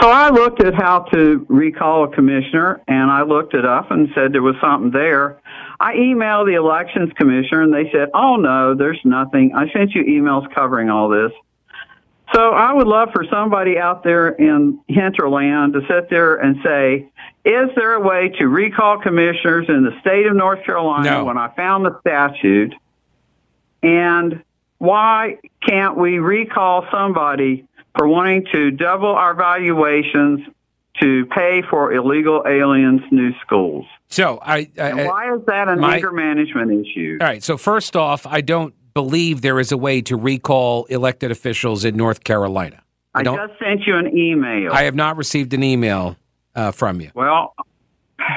So 0.00 0.08
I 0.08 0.30
looked 0.30 0.62
at 0.62 0.74
how 0.74 1.00
to 1.12 1.44
recall 1.48 2.04
a 2.04 2.08
commissioner, 2.08 2.80
and 2.88 3.10
I 3.10 3.22
looked 3.22 3.54
it 3.54 3.64
up 3.64 3.90
and 3.90 4.08
said 4.14 4.32
there 4.32 4.42
was 4.42 4.56
something 4.60 4.90
there. 4.90 5.40
I 5.78 5.94
emailed 5.94 6.46
the 6.46 6.54
elections 6.54 7.10
commissioner, 7.16 7.62
and 7.62 7.72
they 7.72 7.90
said, 7.90 8.10
"Oh 8.14 8.36
no, 8.36 8.74
there's 8.74 9.00
nothing." 9.04 9.54
I 9.54 9.70
sent 9.70 9.94
you 9.94 10.04
emails 10.04 10.52
covering 10.54 10.90
all 10.90 11.08
this. 11.08 11.32
So 12.32 12.50
I 12.50 12.72
would 12.72 12.86
love 12.86 13.08
for 13.12 13.24
somebody 13.24 13.76
out 13.78 14.04
there 14.04 14.28
in 14.28 14.78
hinterland 14.86 15.72
to 15.72 15.80
sit 15.88 16.08
there 16.10 16.36
and 16.36 16.60
say, 16.62 17.08
"Is 17.44 17.70
there 17.74 17.94
a 17.94 18.00
way 18.00 18.28
to 18.38 18.46
recall 18.46 18.98
commissioners 18.98 19.68
in 19.68 19.82
the 19.84 19.98
state 20.00 20.26
of 20.26 20.36
North 20.36 20.62
Carolina?" 20.64 21.10
No. 21.10 21.24
When 21.24 21.38
I 21.38 21.48
found 21.48 21.84
the 21.84 21.98
statute, 22.00 22.74
and 23.82 24.42
why 24.78 25.38
can't 25.66 25.96
we 25.96 26.18
recall 26.20 26.86
somebody 26.90 27.66
for 27.96 28.06
wanting 28.08 28.46
to 28.52 28.70
double 28.70 29.08
our 29.14 29.34
valuations 29.34 30.40
to 31.00 31.24
pay 31.26 31.62
for 31.70 31.92
illegal 31.92 32.44
aliens' 32.46 33.02
new 33.10 33.32
schools? 33.44 33.86
So 34.08 34.38
I, 34.42 34.68
I, 34.78 34.88
And 34.90 35.06
why 35.06 35.34
is 35.34 35.40
that 35.46 35.68
an 35.68 35.82
anger 35.82 36.12
management 36.12 36.86
issue? 36.86 37.18
all 37.20 37.26
right. 37.26 37.42
So 37.42 37.56
first 37.56 37.96
off, 37.96 38.26
I 38.26 38.40
don't 38.40 38.74
believe 38.92 39.40
there 39.40 39.60
is 39.60 39.70
a 39.72 39.76
way 39.76 40.02
to 40.02 40.16
recall 40.16 40.84
elected 40.86 41.30
officials 41.30 41.84
in 41.84 41.96
North 41.96 42.24
Carolina. 42.24 42.82
I 43.14 43.20
I 43.20 43.22
just 43.24 43.58
sent 43.58 43.86
you 43.86 43.96
an 43.96 44.16
email. 44.16 44.72
I 44.72 44.82
have 44.84 44.94
not 44.94 45.16
received 45.16 45.52
an 45.54 45.62
email 45.62 46.16
uh, 46.54 46.70
from 46.72 47.00
you. 47.00 47.10
well, 47.14 47.54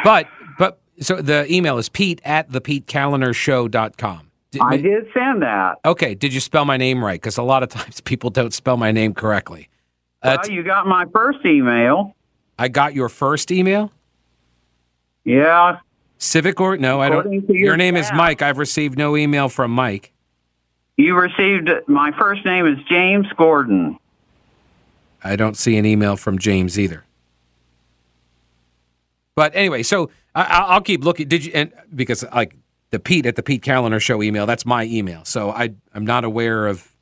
But 0.03 0.27
but 0.57 0.79
so 0.99 1.21
the 1.21 1.51
email 1.51 1.77
is 1.77 1.89
Pete 1.89 2.21
at 2.23 2.51
the 2.51 2.61
PeteKalinerShow.com. 2.61 4.29
Did, 4.53 4.61
I 4.61 4.77
did 4.77 5.07
send 5.15 5.41
that. 5.41 5.79
Okay, 5.83 6.13
did 6.13 6.31
you 6.31 6.39
spell 6.39 6.63
my 6.63 6.77
name 6.77 7.03
right? 7.03 7.19
Because 7.19 7.37
a 7.39 7.43
lot 7.43 7.63
of 7.63 7.69
times 7.77 8.01
people 8.01 8.29
don't 8.29 8.53
spell 8.53 8.77
my 8.77 8.91
name 8.91 9.15
correctly. 9.15 9.67
Uh, 10.21 10.37
Well, 10.41 10.51
you 10.51 10.61
got 10.63 10.85
my 10.85 11.05
first 11.11 11.43
email. 11.43 12.15
I 12.59 12.67
got 12.67 12.93
your 12.93 13.09
first 13.09 13.51
email. 13.51 13.91
Yeah, 15.25 15.79
Civic 16.19 16.61
or 16.61 16.77
no, 16.77 17.01
I 17.01 17.09
don't. 17.09 17.49
Your, 17.49 17.57
your 17.57 17.77
name 17.77 17.97
is. 17.97 18.11
Mike. 18.13 18.43
I've 18.43 18.59
received 18.59 18.95
no 18.97 19.17
email 19.17 19.49
from 19.49 19.71
Mike. 19.71 20.13
you 20.97 21.15
received 21.15 21.69
my 21.87 22.11
first 22.17 22.45
name 22.45 22.67
is 22.67 22.77
James 22.87 23.25
Gordon. 23.35 23.97
I 25.23 25.35
don't 25.35 25.57
see 25.57 25.77
an 25.77 25.85
email 25.85 26.15
from 26.15 26.37
James 26.37 26.77
either. 26.77 27.05
But 29.35 29.55
anyway, 29.55 29.81
so 29.81 30.11
I, 30.35 30.43
I'll 30.43 30.65
I'll 30.73 30.81
keep 30.81 31.03
looking. 31.03 31.27
Did 31.27 31.43
you? 31.45 31.51
And 31.55 31.73
because 31.95 32.23
like 32.35 32.55
the 32.93 32.99
Pete 32.99 33.25
at 33.25 33.35
the 33.35 33.41
Pete 33.41 33.63
Kaliner 33.63 33.99
Show 33.99 34.21
email, 34.21 34.45
that's 34.45 34.67
my 34.67 34.83
email. 34.85 35.25
So 35.25 35.49
I 35.49 35.73
I'm 35.95 36.05
not 36.05 36.23
aware 36.23 36.67
of 36.67 36.93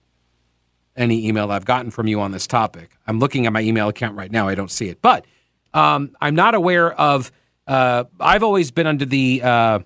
any 0.96 1.28
email 1.28 1.52
I've 1.52 1.66
gotten 1.66 1.92
from 1.92 2.08
you 2.08 2.22
on 2.22 2.32
this 2.32 2.48
topic. 2.48 2.98
I'm 3.06 3.20
looking 3.20 3.46
at 3.46 3.52
my 3.52 3.60
email 3.60 3.90
account 3.90 4.16
right 4.16 4.32
now. 4.32 4.48
I 4.48 4.56
don't 4.56 4.72
see 4.72 4.88
it, 4.88 5.02
but 5.02 5.26
um, 5.74 6.16
I'm 6.22 6.34
not 6.34 6.56
aware 6.56 6.94
of. 6.94 7.30
Uh, 7.68 8.06
I've 8.22 8.42
always 8.42 8.72
been 8.72 8.88
under 8.88 9.04
the 9.04 9.42
uh, 9.44 9.80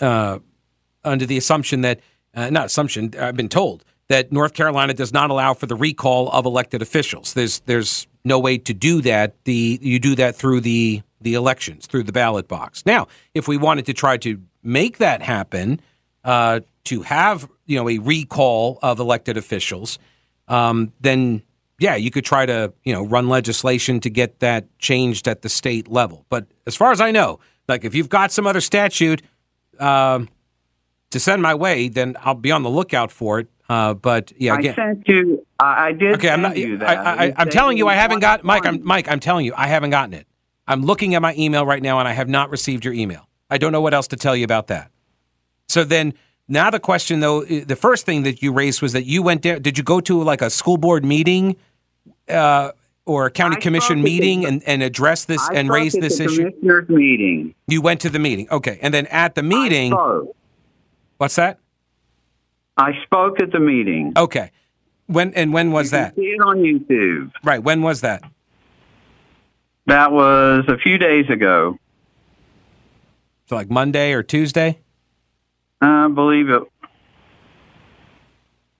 uh, 0.00 0.38
under 1.02 1.26
the 1.26 1.36
assumption 1.36 1.80
that 1.80 1.98
uh, 2.32 2.48
not 2.50 2.66
assumption. 2.66 3.12
I've 3.18 3.36
been 3.36 3.48
told 3.48 3.84
that 4.06 4.30
North 4.30 4.54
Carolina 4.54 4.94
does 4.94 5.12
not 5.12 5.30
allow 5.30 5.54
for 5.54 5.66
the 5.66 5.74
recall 5.74 6.30
of 6.30 6.46
elected 6.46 6.82
officials. 6.82 7.34
There's 7.34 7.58
there's 7.66 8.06
no 8.24 8.38
way 8.38 8.58
to 8.58 8.72
do 8.72 9.02
that. 9.02 9.34
The 9.42 9.80
you 9.82 9.98
do 9.98 10.14
that 10.14 10.36
through 10.36 10.60
the 10.60 11.02
the 11.26 11.34
elections 11.34 11.86
through 11.88 12.04
the 12.04 12.12
ballot 12.12 12.46
box. 12.46 12.86
Now, 12.86 13.08
if 13.34 13.48
we 13.48 13.56
wanted 13.56 13.84
to 13.86 13.92
try 13.92 14.16
to 14.18 14.40
make 14.62 14.98
that 14.98 15.22
happen, 15.22 15.80
uh, 16.22 16.60
to 16.84 17.02
have 17.02 17.48
you 17.66 17.76
know 17.76 17.88
a 17.88 17.98
recall 17.98 18.78
of 18.80 19.00
elected 19.00 19.36
officials, 19.36 19.98
um, 20.46 20.92
then 21.00 21.42
yeah, 21.80 21.96
you 21.96 22.12
could 22.12 22.24
try 22.24 22.46
to 22.46 22.72
you 22.84 22.92
know 22.92 23.04
run 23.04 23.28
legislation 23.28 23.98
to 24.00 24.08
get 24.08 24.38
that 24.38 24.66
changed 24.78 25.26
at 25.26 25.42
the 25.42 25.48
state 25.48 25.88
level. 25.88 26.24
But 26.28 26.46
as 26.64 26.76
far 26.76 26.92
as 26.92 27.00
I 27.00 27.10
know, 27.10 27.40
like 27.66 27.84
if 27.84 27.92
you've 27.92 28.08
got 28.08 28.30
some 28.30 28.46
other 28.46 28.60
statute 28.60 29.22
um, 29.80 30.28
to 31.10 31.18
send 31.18 31.42
my 31.42 31.56
way, 31.56 31.88
then 31.88 32.16
I'll 32.20 32.34
be 32.34 32.52
on 32.52 32.62
the 32.62 32.70
lookout 32.70 33.10
for 33.10 33.40
it. 33.40 33.48
Uh, 33.68 33.94
but 33.94 34.32
yeah, 34.36 34.54
I 34.54 34.74
sent 34.74 35.08
you. 35.08 35.44
I, 35.58 35.90
did. 35.90 36.14
okay, 36.14 36.30
I'm 36.30 36.42
not. 36.42 36.56
I, 36.56 37.34
I'm 37.36 37.50
telling 37.50 37.78
you, 37.78 37.88
I 37.88 37.94
haven't 37.94 38.20
got 38.20 38.44
Mike. 38.44 38.64
I'm 38.64 38.84
Mike. 38.84 39.08
I'm 39.08 39.18
telling 39.18 39.44
you, 39.44 39.54
I 39.56 39.66
haven't 39.66 39.90
gotten 39.90 40.14
it. 40.14 40.28
I'm 40.68 40.82
looking 40.82 41.14
at 41.14 41.22
my 41.22 41.34
email 41.36 41.64
right 41.64 41.82
now, 41.82 41.98
and 41.98 42.08
I 42.08 42.12
have 42.12 42.28
not 42.28 42.50
received 42.50 42.84
your 42.84 42.94
email. 42.94 43.28
I 43.50 43.58
don't 43.58 43.72
know 43.72 43.80
what 43.80 43.94
else 43.94 44.08
to 44.08 44.16
tell 44.16 44.34
you 44.34 44.44
about 44.44 44.66
that. 44.68 44.90
So 45.68 45.84
then, 45.84 46.14
now 46.48 46.70
the 46.70 46.80
question 46.80 47.20
though, 47.20 47.44
the 47.44 47.76
first 47.76 48.06
thing 48.06 48.22
that 48.24 48.42
you 48.42 48.52
raised 48.52 48.82
was 48.82 48.92
that 48.92 49.04
you 49.04 49.22
went 49.22 49.42
there. 49.42 49.58
Did 49.58 49.78
you 49.78 49.84
go 49.84 50.00
to 50.00 50.22
like 50.22 50.42
a 50.42 50.50
school 50.50 50.76
board 50.76 51.04
meeting, 51.04 51.56
uh, 52.28 52.72
or 53.04 53.26
a 53.26 53.30
county 53.30 53.56
I 53.56 53.60
commission 53.60 54.02
meeting 54.02 54.40
the- 54.40 54.48
and 54.48 54.62
and 54.64 54.82
address 54.82 55.24
this 55.24 55.40
I 55.48 55.54
and 55.54 55.68
raise 55.68 55.92
this 55.92 56.18
the 56.18 56.24
issue? 56.24 56.50
Commissioners 56.50 56.88
meeting. 56.88 57.54
You 57.68 57.80
went 57.80 58.00
to 58.00 58.10
the 58.10 58.18
meeting, 58.18 58.48
okay, 58.50 58.78
and 58.82 58.92
then 58.92 59.06
at 59.06 59.34
the 59.36 59.42
meeting, 59.44 59.92
what's 61.18 61.36
that? 61.36 61.58
I 62.76 62.92
spoke 63.04 63.40
at 63.40 63.52
the 63.52 63.60
meeting. 63.60 64.12
Okay, 64.16 64.50
when 65.06 65.32
and 65.34 65.52
when 65.52 65.70
was 65.70 65.90
that? 65.92 66.14
See 66.16 66.22
it 66.22 66.40
on 66.40 66.58
YouTube. 66.58 67.30
Right, 67.44 67.62
when 67.62 67.82
was 67.82 68.00
that? 68.02 68.22
That 69.86 70.12
was 70.12 70.64
a 70.68 70.76
few 70.78 70.98
days 70.98 71.30
ago. 71.30 71.78
So 73.46 73.56
like 73.56 73.70
Monday 73.70 74.12
or 74.12 74.22
Tuesday? 74.22 74.80
I 75.80 76.08
believe 76.08 76.50
it. 76.50 76.62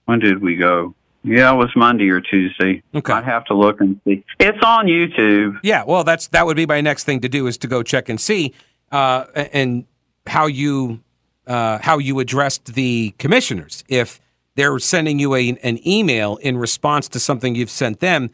When 0.05 0.19
did 0.19 0.41
we 0.41 0.55
go? 0.55 0.93
Yeah, 1.23 1.53
it 1.53 1.57
was 1.57 1.69
Monday 1.75 2.09
or 2.09 2.21
Tuesday. 2.21 2.81
Okay. 2.95 3.13
I'd 3.13 3.25
have 3.25 3.43
to 3.45 3.53
look 3.53 3.81
and 3.81 3.99
see. 4.05 4.23
It's 4.39 4.57
on 4.63 4.85
YouTube. 4.85 5.59
Yeah, 5.63 5.83
well, 5.85 6.03
that's 6.03 6.27
that 6.27 6.45
would 6.45 6.55
be 6.55 6.65
my 6.65 6.81
next 6.81 7.03
thing 7.03 7.19
to 7.21 7.29
do 7.29 7.47
is 7.47 7.57
to 7.59 7.67
go 7.67 7.83
check 7.83 8.07
and 8.07 8.19
see 8.19 8.53
uh, 8.91 9.25
and 9.35 9.85
how 10.25 10.47
you 10.47 11.01
uh, 11.45 11.79
how 11.81 11.97
you 11.97 12.19
addressed 12.19 12.73
the 12.73 13.13
commissioners. 13.17 13.83
If 13.89 14.21
they're 14.55 14.79
sending 14.79 15.19
you 15.19 15.35
a, 15.35 15.57
an 15.63 15.85
email 15.87 16.37
in 16.37 16.57
response 16.57 17.09
to 17.09 17.19
something 17.19 17.55
you've 17.55 17.69
sent 17.69 17.99
them, 17.99 18.31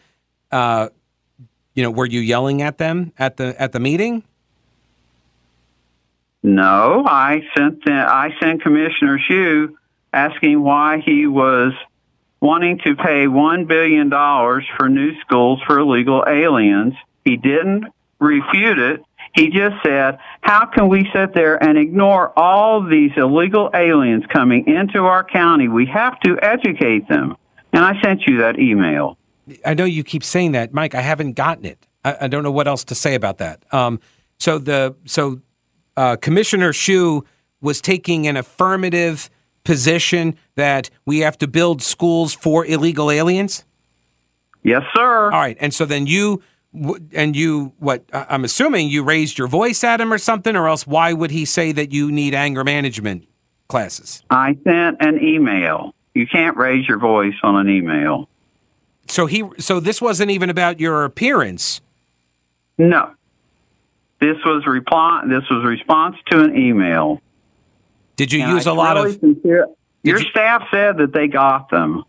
uh, 0.51 0.89
you 1.73 1.83
know, 1.83 1.91
were 1.91 2.05
you 2.05 2.19
yelling 2.19 2.61
at 2.61 2.77
them 2.77 3.11
at 3.17 3.37
the 3.37 3.59
at 3.61 3.71
the 3.71 3.79
meeting? 3.79 4.23
No, 6.43 7.03
I 7.07 7.41
sent 7.57 7.85
the, 7.85 7.93
I 7.93 8.31
sent 8.41 8.61
Commissioner 8.61 9.17
Shue 9.17 9.77
asking 10.11 10.61
why 10.61 11.01
he 11.03 11.25
was 11.25 11.71
wanting 12.41 12.79
to 12.79 12.95
pay 12.95 13.27
one 13.27 13.65
billion 13.65 14.09
dollars 14.09 14.65
for 14.77 14.89
new 14.89 15.17
schools 15.21 15.61
for 15.65 15.79
illegal 15.79 16.25
aliens. 16.27 16.93
He 17.23 17.37
didn't 17.37 17.85
refute 18.19 18.77
it. 18.77 19.01
He 19.33 19.49
just 19.49 19.77
said, 19.83 20.19
"How 20.41 20.65
can 20.65 20.89
we 20.89 21.09
sit 21.13 21.33
there 21.33 21.63
and 21.63 21.77
ignore 21.77 22.37
all 22.37 22.83
these 22.83 23.11
illegal 23.15 23.71
aliens 23.73 24.25
coming 24.31 24.67
into 24.67 24.99
our 24.99 25.23
county? 25.23 25.69
We 25.69 25.85
have 25.87 26.19
to 26.19 26.37
educate 26.41 27.07
them." 27.07 27.37
And 27.71 27.83
I 27.83 27.99
sent 28.01 28.27
you 28.27 28.39
that 28.39 28.59
email. 28.59 29.17
I 29.65 29.73
know 29.73 29.85
you 29.85 30.03
keep 30.03 30.23
saying 30.23 30.53
that, 30.53 30.73
Mike. 30.73 30.95
I 30.95 31.01
haven't 31.01 31.33
gotten 31.33 31.65
it. 31.65 31.85
I, 32.03 32.17
I 32.21 32.27
don't 32.27 32.43
know 32.43 32.51
what 32.51 32.67
else 32.67 32.83
to 32.85 32.95
say 32.95 33.15
about 33.15 33.37
that. 33.39 33.63
Um, 33.73 33.99
so 34.39 34.59
the 34.59 34.95
so 35.05 35.41
uh, 35.97 36.15
Commissioner 36.17 36.73
Shue 36.73 37.23
was 37.61 37.81
taking 37.81 38.27
an 38.27 38.37
affirmative 38.37 39.29
position 39.63 40.37
that 40.55 40.89
we 41.05 41.19
have 41.19 41.37
to 41.37 41.47
build 41.47 41.81
schools 41.81 42.33
for 42.33 42.65
illegal 42.65 43.09
aliens. 43.09 43.63
Yes, 44.63 44.83
sir. 44.95 45.25
All 45.25 45.39
right, 45.39 45.57
and 45.59 45.73
so 45.73 45.85
then 45.85 46.07
you 46.07 46.41
and 47.13 47.35
you 47.35 47.73
what? 47.79 48.03
I'm 48.13 48.43
assuming 48.43 48.89
you 48.89 49.03
raised 49.03 49.37
your 49.37 49.47
voice 49.47 49.83
at 49.83 50.01
him 50.01 50.11
or 50.11 50.17
something, 50.17 50.55
or 50.55 50.67
else 50.67 50.87
why 50.87 51.13
would 51.13 51.31
he 51.31 51.45
say 51.45 51.71
that 51.73 51.91
you 51.91 52.11
need 52.11 52.33
anger 52.33 52.63
management 52.63 53.27
classes? 53.67 54.23
I 54.29 54.57
sent 54.63 54.97
an 55.01 55.23
email. 55.23 55.93
You 56.13 56.27
can't 56.27 56.55
raise 56.57 56.87
your 56.87 56.99
voice 56.99 57.33
on 57.43 57.55
an 57.55 57.69
email. 57.69 58.29
So 59.07 59.25
he 59.25 59.43
so 59.59 59.79
this 59.79 60.01
wasn't 60.01 60.31
even 60.31 60.49
about 60.49 60.79
your 60.79 61.03
appearance. 61.05 61.81
No. 62.77 63.11
This 64.19 64.37
was 64.45 64.65
reply. 64.65 65.23
This 65.27 65.43
was 65.49 65.65
response 65.65 66.15
to 66.31 66.41
an 66.43 66.57
email. 66.57 67.21
Did 68.15 68.31
you 68.31 68.41
And 68.43 68.51
use 68.53 68.67
I 68.67 68.71
a 68.71 68.73
lot 68.73 68.95
really 68.95 69.11
of 69.15 69.19
sincere- 69.19 69.67
Your 70.03 70.19
you- 70.19 70.29
staff 70.29 70.63
said 70.71 70.97
that 70.97 71.13
they 71.13 71.27
got 71.27 71.69
them. 71.69 72.03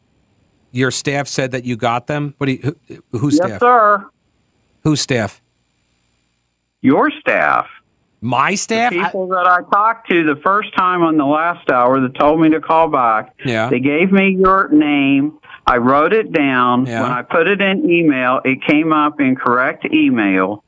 your 0.71 0.91
staff 0.91 1.27
said 1.29 1.51
that 1.53 1.65
you 1.65 1.77
got 1.77 2.07
them? 2.07 2.35
What 2.39 2.47
do 2.47 2.53
you 2.53 2.77
who, 3.13 3.19
whose 3.19 3.39
Yes, 3.39 3.47
staff? 3.49 3.61
sir. 3.61 4.07
Whose 4.85 5.01
staff? 5.01 5.41
Your 6.83 7.11
staff. 7.11 7.67
My 8.25 8.55
staff? 8.55 8.93
I- 8.95 9.05
People 9.05 9.29
that 9.29 9.47
I 9.47 9.59
talked 9.71 10.09
to 10.11 10.25
the 10.25 10.41
first 10.43 10.75
time 10.77 11.03
on 11.03 11.19
the 11.19 11.27
last 11.27 11.71
hour 11.71 12.01
that 12.01 12.15
told 12.15 12.41
me 12.41 12.49
to 12.51 12.61
call 12.61 12.89
back. 12.89 13.35
Yeah. 13.45 13.69
They 13.69 13.81
gave 13.81 14.11
me 14.11 14.31
your 14.31 14.71
name. 14.71 15.39
I 15.67 15.77
wrote 15.77 16.15
it 16.15 16.33
down. 16.33 16.87
Yeah. 16.87 17.03
When 17.03 17.13
I 17.13 17.21
put 17.21 17.47
it 17.49 17.61
in 17.61 17.89
email, 17.91 18.41
it 18.43 18.63
came 18.63 18.95
up 18.95 19.21
in 19.21 19.37
correct 19.37 19.85
email. 19.93 20.65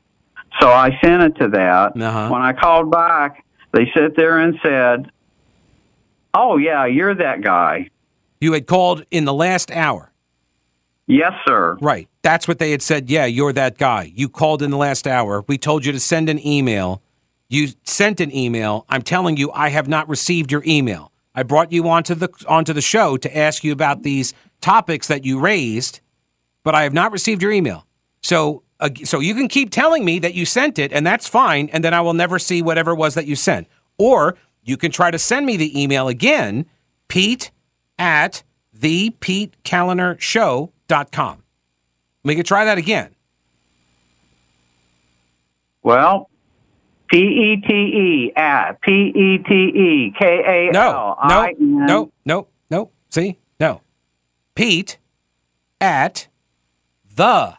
So 0.61 0.69
I 0.69 0.99
sent 1.03 1.23
it 1.23 1.35
to 1.39 1.47
that. 1.49 1.99
Uh-huh. 1.99 2.29
When 2.29 2.43
I 2.43 2.53
called 2.53 2.91
back, 2.91 3.43
they 3.71 3.91
sit 3.95 4.15
there 4.15 4.37
and 4.39 4.59
said, 4.63 5.11
"Oh 6.35 6.57
yeah, 6.57 6.85
you're 6.85 7.15
that 7.15 7.41
guy." 7.41 7.89
You 8.39 8.53
had 8.53 8.67
called 8.67 9.03
in 9.09 9.25
the 9.25 9.33
last 9.33 9.71
hour. 9.71 10.11
Yes, 11.07 11.33
sir. 11.47 11.77
Right. 11.81 12.07
That's 12.21 12.47
what 12.47 12.59
they 12.59 12.69
had 12.71 12.81
said. 12.83 13.09
Yeah, 13.09 13.25
you're 13.25 13.53
that 13.53 13.77
guy. 13.79 14.11
You 14.13 14.29
called 14.29 14.61
in 14.61 14.69
the 14.71 14.77
last 14.77 15.07
hour. 15.07 15.43
We 15.47 15.57
told 15.57 15.85
you 15.85 15.91
to 15.91 15.99
send 15.99 16.29
an 16.29 16.45
email. 16.45 17.01
You 17.49 17.69
sent 17.83 18.19
an 18.19 18.35
email. 18.35 18.85
I'm 18.89 19.01
telling 19.01 19.37
you, 19.37 19.51
I 19.51 19.69
have 19.69 19.87
not 19.87 20.07
received 20.09 20.51
your 20.51 20.63
email. 20.65 21.11
I 21.33 21.43
brought 21.43 21.71
you 21.71 21.87
onto 21.87 22.15
the 22.15 22.29
onto 22.47 22.73
the 22.73 22.81
show 22.81 23.15
to 23.17 23.37
ask 23.37 23.63
you 23.63 23.71
about 23.71 24.03
these 24.03 24.33
topics 24.59 25.07
that 25.07 25.23
you 25.23 25.39
raised, 25.39 25.99
but 26.63 26.75
I 26.75 26.83
have 26.83 26.93
not 26.93 27.11
received 27.11 27.41
your 27.41 27.51
email. 27.51 27.85
So, 28.21 28.63
uh, 28.79 28.89
so 29.03 29.19
you 29.19 29.35
can 29.35 29.47
keep 29.47 29.69
telling 29.69 30.03
me 30.03 30.19
that 30.19 30.33
you 30.33 30.45
sent 30.45 30.79
it, 30.79 30.91
and 30.91 31.05
that's 31.05 31.27
fine, 31.27 31.69
and 31.71 31.83
then 31.83 31.93
I 31.93 32.01
will 32.01 32.13
never 32.13 32.39
see 32.39 32.61
whatever 32.61 32.91
it 32.91 32.95
was 32.95 33.13
that 33.13 33.27
you 33.27 33.35
sent. 33.35 33.67
Or 33.97 34.35
you 34.63 34.77
can 34.77 34.91
try 34.91 35.11
to 35.11 35.19
send 35.19 35.45
me 35.45 35.57
the 35.57 35.81
email 35.81 36.07
again, 36.07 36.65
Pete 37.07 37.51
at 37.97 38.43
the 38.73 39.11
Pete 39.19 39.55
Show.com. 39.63 41.43
We 42.23 42.35
could 42.35 42.45
try 42.45 42.65
that 42.65 42.77
again. 42.77 43.15
Well, 45.83 46.29
P 47.09 47.17
E 47.17 47.61
T 47.67 47.73
E 47.73 48.33
at 48.35 48.81
P 48.81 48.91
E 48.91 49.37
T 49.39 49.53
E 49.53 50.13
K 50.19 50.67
A 50.69 50.71
No, 50.71 51.17
no, 51.27 51.49
no, 51.59 52.11
no, 52.25 52.47
no. 52.69 52.91
See, 53.09 53.37
no. 53.59 53.81
Pete 54.55 54.97
at 55.79 56.27
the 57.15 57.57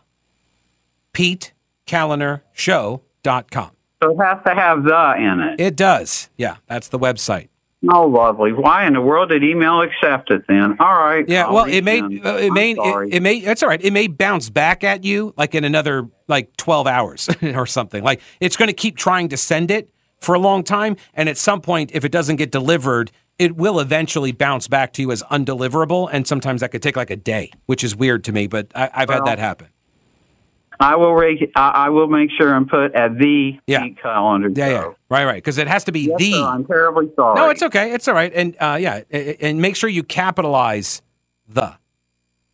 Pete 1.12 1.52
Kaliner 1.86 2.42
Show.com. 2.52 3.70
So 4.02 4.10
it 4.10 4.16
has 4.22 4.38
to 4.46 4.54
have 4.54 4.84
the 4.84 5.14
in 5.16 5.40
it. 5.40 5.60
It 5.60 5.76
does. 5.76 6.28
Yeah, 6.36 6.56
that's 6.66 6.88
the 6.88 6.98
website. 6.98 7.48
Oh, 7.88 8.06
lovely. 8.06 8.52
Why 8.52 8.86
in 8.86 8.94
the 8.94 9.00
world 9.00 9.28
did 9.28 9.44
email 9.44 9.82
accept 9.82 10.30
it 10.30 10.42
then? 10.48 10.76
All 10.80 10.98
right. 10.98 11.28
Yeah, 11.28 11.46
I'll 11.46 11.54
well, 11.54 11.64
it 11.66 11.84
may, 11.84 12.00
uh, 12.00 12.36
it 12.36 12.52
may, 12.52 12.72
it, 12.72 13.14
it 13.14 13.22
may. 13.22 13.40
That's 13.40 13.62
all 13.62 13.68
right. 13.68 13.80
It 13.80 13.92
may 13.92 14.08
bounce 14.08 14.50
back 14.50 14.82
at 14.82 15.04
you 15.04 15.32
like 15.36 15.54
in 15.54 15.62
another 15.62 16.08
like 16.26 16.56
twelve 16.56 16.88
hours 16.88 17.28
or 17.42 17.66
something. 17.66 18.02
Like 18.02 18.20
it's 18.40 18.56
going 18.56 18.66
to 18.66 18.74
keep 18.74 18.96
trying 18.96 19.28
to 19.28 19.36
send 19.36 19.70
it 19.70 19.90
for 20.18 20.34
a 20.34 20.40
long 20.40 20.64
time, 20.64 20.96
and 21.14 21.28
at 21.28 21.38
some 21.38 21.60
point, 21.60 21.92
if 21.94 22.04
it 22.04 22.10
doesn't 22.10 22.36
get 22.36 22.50
delivered, 22.50 23.12
it 23.38 23.54
will 23.54 23.78
eventually 23.78 24.32
bounce 24.32 24.66
back 24.66 24.92
to 24.94 25.02
you 25.02 25.12
as 25.12 25.22
undeliverable, 25.24 26.08
and 26.10 26.26
sometimes 26.26 26.62
that 26.62 26.72
could 26.72 26.82
take 26.82 26.96
like 26.96 27.10
a 27.10 27.16
day, 27.16 27.52
which 27.66 27.84
is 27.84 27.94
weird 27.94 28.24
to 28.24 28.32
me. 28.32 28.48
But 28.48 28.72
I, 28.74 28.90
I've 28.92 29.08
had 29.08 29.24
that 29.24 29.38
happen. 29.38 29.68
I 30.80 30.96
will 30.96 31.14
reg- 31.14 31.50
I, 31.56 31.68
I 31.70 31.88
will 31.88 32.06
make 32.08 32.30
sure 32.38 32.54
and 32.54 32.68
put 32.68 32.94
at 32.94 33.18
the 33.18 33.58
Yeah. 33.66 33.82
Pete 33.82 33.98
Kaliner. 34.02 34.56
Yeah, 34.56 34.68
yeah, 34.68 34.84
right, 35.08 35.24
right, 35.24 35.34
because 35.36 35.58
it 35.58 35.66
has 35.68 35.84
to 35.84 35.92
be 35.92 36.00
Yes, 36.02 36.18
the. 36.18 36.32
sir, 36.32 36.44
I'm 36.44 36.64
terribly 36.64 37.10
sorry. 37.16 37.34
No, 37.40 37.50
it's 37.50 37.62
okay. 37.62 37.92
It's 37.92 38.06
all 38.08 38.14
right. 38.14 38.32
And 38.34 38.56
uh, 38.60 38.78
yeah, 38.80 39.02
a- 39.12 39.30
a- 39.30 39.36
and 39.48 39.60
make 39.60 39.74
sure 39.76 39.90
you 39.90 40.02
capitalize 40.04 41.02
the, 41.48 41.74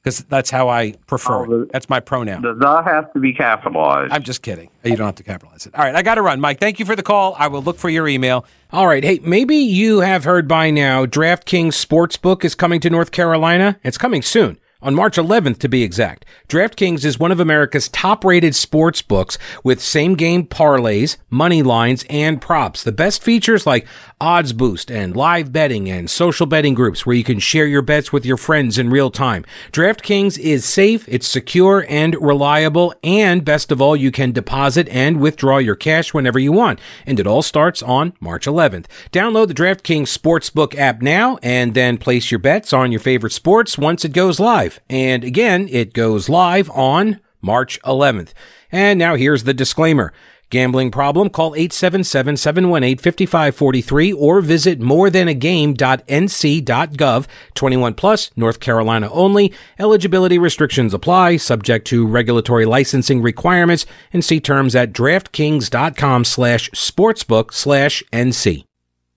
because 0.02 0.20
that's 0.24 0.50
how 0.50 0.68
I 0.68 0.92
prefer 1.06 1.34
Oh, 1.34 1.42
it. 1.44 1.48
the- 1.48 1.68
That's 1.72 1.88
my 1.90 2.00
pronoun. 2.00 2.42
The 2.42 2.54
the 2.54 2.82
has 2.82 3.04
to 3.14 3.20
be 3.20 3.32
capitalized. 3.34 4.12
I'm 4.12 4.22
just 4.22 4.42
kidding. 4.42 4.70
You 4.84 4.96
don't 4.96 5.06
have 5.06 5.14
to 5.16 5.22
capitalize 5.22 5.66
it. 5.66 5.74
All 5.74 5.84
right, 5.84 5.94
I 5.94 6.02
got 6.02 6.14
to 6.16 6.22
run. 6.22 6.40
Mike, 6.40 6.60
thank 6.60 6.78
you 6.78 6.84
for 6.86 6.96
the 6.96 7.02
call. 7.02 7.34
I 7.38 7.48
will 7.48 7.62
look 7.62 7.78
for 7.78 7.88
your 7.90 8.06
email. 8.08 8.44
All 8.72 8.86
right. 8.86 9.04
Hey, 9.04 9.20
maybe 9.22 9.56
you 9.56 10.00
have 10.00 10.24
heard 10.24 10.48
by 10.48 10.70
now 10.70 11.04
DraftKings 11.06 11.74
Sportsbook 11.74 12.44
is 12.44 12.54
coming 12.54 12.80
to 12.80 12.90
North 12.90 13.10
Carolina. 13.12 13.78
It's 13.82 13.98
coming 13.98 14.22
soon. 14.22 14.58
On 14.84 14.94
March 14.94 15.16
11th, 15.16 15.60
to 15.60 15.68
be 15.70 15.82
exact, 15.82 16.26
DraftKings 16.46 17.06
is 17.06 17.18
one 17.18 17.32
of 17.32 17.40
America's 17.40 17.88
top 17.88 18.22
rated 18.22 18.54
sports 18.54 19.00
books 19.00 19.38
with 19.64 19.80
same 19.80 20.14
game 20.14 20.46
parlays, 20.46 21.16
money 21.30 21.62
lines, 21.62 22.04
and 22.10 22.38
props. 22.38 22.84
The 22.84 22.92
best 22.92 23.22
features 23.22 23.66
like 23.66 23.86
odds 24.20 24.52
boost 24.52 24.90
and 24.90 25.16
live 25.16 25.52
betting 25.52 25.90
and 25.90 26.08
social 26.08 26.46
betting 26.46 26.74
groups 26.74 27.04
where 27.04 27.16
you 27.16 27.24
can 27.24 27.38
share 27.38 27.66
your 27.66 27.82
bets 27.82 28.12
with 28.12 28.24
your 28.24 28.36
friends 28.36 28.78
in 28.78 28.90
real 28.90 29.10
time. 29.10 29.44
DraftKings 29.72 30.38
is 30.38 30.64
safe, 30.64 31.08
it's 31.08 31.28
secure 31.28 31.84
and 31.88 32.14
reliable, 32.20 32.94
and 33.02 33.44
best 33.44 33.72
of 33.72 33.80
all, 33.80 33.96
you 33.96 34.10
can 34.10 34.32
deposit 34.32 34.88
and 34.88 35.20
withdraw 35.20 35.58
your 35.58 35.74
cash 35.76 36.14
whenever 36.14 36.38
you 36.38 36.52
want. 36.52 36.80
And 37.06 37.18
it 37.18 37.26
all 37.26 37.42
starts 37.42 37.82
on 37.82 38.12
March 38.20 38.46
11th. 38.46 38.86
Download 39.12 39.48
the 39.48 39.54
DraftKings 39.54 40.16
Sportsbook 40.16 40.76
app 40.76 41.02
now 41.02 41.38
and 41.42 41.74
then 41.74 41.98
place 41.98 42.30
your 42.30 42.40
bets 42.40 42.72
on 42.72 42.92
your 42.92 43.00
favorite 43.00 43.32
sports 43.32 43.76
once 43.76 44.04
it 44.04 44.12
goes 44.12 44.40
live. 44.40 44.80
And 44.88 45.24
again, 45.24 45.68
it 45.70 45.92
goes 45.92 46.28
live 46.28 46.70
on 46.70 47.20
March 47.40 47.80
11th. 47.82 48.32
And 48.72 48.98
now 48.98 49.16
here's 49.16 49.44
the 49.44 49.54
disclaimer. 49.54 50.12
Gambling 50.54 50.90
problem? 50.92 51.30
Call 51.30 51.50
877-718-5543 51.50 54.14
or 54.16 54.40
visit 54.40 54.78
morethanagame.nc.gov. 54.78 57.26
21 57.54 57.94
plus, 57.94 58.30
North 58.36 58.60
Carolina 58.60 59.10
only. 59.10 59.52
Eligibility 59.80 60.38
restrictions 60.38 60.94
apply, 60.94 61.38
subject 61.38 61.88
to 61.88 62.06
regulatory 62.06 62.66
licensing 62.66 63.20
requirements, 63.20 63.84
and 64.12 64.24
see 64.24 64.38
terms 64.38 64.76
at 64.76 64.92
draftkings.com 64.92 66.24
slash 66.24 66.70
sportsbook 66.70 67.52
slash 67.52 68.04
NC. 68.12 68.62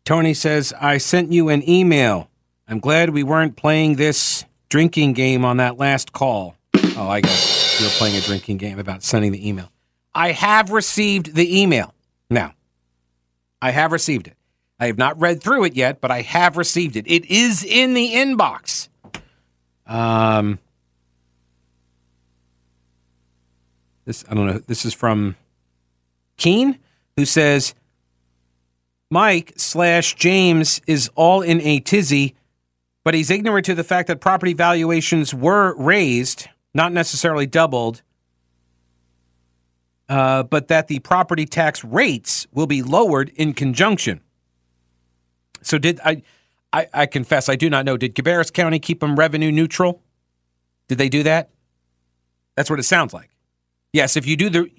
Tony 0.05 0.33
says, 0.33 0.73
I 0.81 0.97
sent 0.97 1.31
you 1.31 1.49
an 1.49 1.61
email. 1.69 2.31
I'm 2.67 2.79
glad 2.79 3.11
we 3.11 3.21
weren't 3.21 3.55
playing 3.55 3.97
this 3.97 4.43
drinking 4.69 5.13
game 5.13 5.45
on 5.45 5.57
that 5.57 5.77
last 5.77 6.13
call. 6.13 6.55
Oh, 6.73 7.07
I 7.07 7.21
got 7.21 7.31
it. 7.31 7.79
You 7.79 7.85
were 7.85 7.91
playing 7.91 8.15
a 8.15 8.21
drinking 8.21 8.57
game 8.57 8.79
about 8.79 9.03
sending 9.03 9.31
the 9.31 9.47
email. 9.47 9.69
I 10.13 10.31
have 10.31 10.71
received 10.71 11.35
the 11.35 11.61
email. 11.61 11.93
Now, 12.29 12.53
I 13.61 13.71
have 13.71 13.91
received 13.91 14.27
it. 14.27 14.35
I 14.79 14.87
have 14.87 14.97
not 14.97 15.19
read 15.19 15.41
through 15.41 15.65
it 15.65 15.75
yet, 15.75 16.01
but 16.01 16.11
I 16.11 16.21
have 16.21 16.57
received 16.57 16.95
it. 16.95 17.05
It 17.07 17.25
is 17.25 17.63
in 17.63 17.93
the 17.93 18.13
inbox. 18.13 18.89
Um, 19.87 20.59
this 24.05 24.23
I 24.29 24.35
don't 24.35 24.45
know. 24.45 24.59
This 24.59 24.85
is 24.85 24.93
from 24.93 25.35
Keen, 26.37 26.77
who 27.15 27.25
says 27.25 27.73
Mike 29.09 29.53
slash 29.57 30.15
James 30.15 30.81
is 30.85 31.09
all 31.15 31.41
in 31.41 31.61
a 31.61 31.79
tizzy, 31.79 32.35
but 33.03 33.13
he's 33.13 33.31
ignorant 33.31 33.65
to 33.65 33.75
the 33.75 33.83
fact 33.83 34.07
that 34.07 34.19
property 34.19 34.53
valuations 34.53 35.33
were 35.33 35.73
raised, 35.75 36.47
not 36.73 36.91
necessarily 36.91 37.47
doubled, 37.47 38.01
uh, 40.09 40.43
but 40.43 40.67
that 40.69 40.87
the 40.87 40.99
property 40.99 41.45
tax 41.45 41.83
rates 41.83 42.47
will 42.51 42.67
be 42.67 42.81
lowered 42.81 43.29
in 43.35 43.53
conjunction. 43.53 44.21
So 45.61 45.77
did 45.77 45.99
I, 46.05 46.21
I? 46.71 46.87
I 46.93 47.05
confess 47.05 47.49
I 47.49 47.55
do 47.55 47.69
not 47.69 47.85
know. 47.85 47.97
Did 47.97 48.15
Cabarrus 48.15 48.51
County 48.53 48.79
keep 48.79 48.99
them 49.01 49.15
revenue 49.17 49.51
neutral? 49.51 50.01
Did 50.87 50.97
they 50.97 51.09
do 51.09 51.23
that? 51.23 51.49
That's 52.55 52.69
what 52.69 52.79
it 52.79 52.83
sounds 52.83 53.13
like. 53.13 53.29
Yes, 53.93 54.15
if 54.15 54.25
you 54.25 54.37
do 54.37 54.49
the 54.49 54.69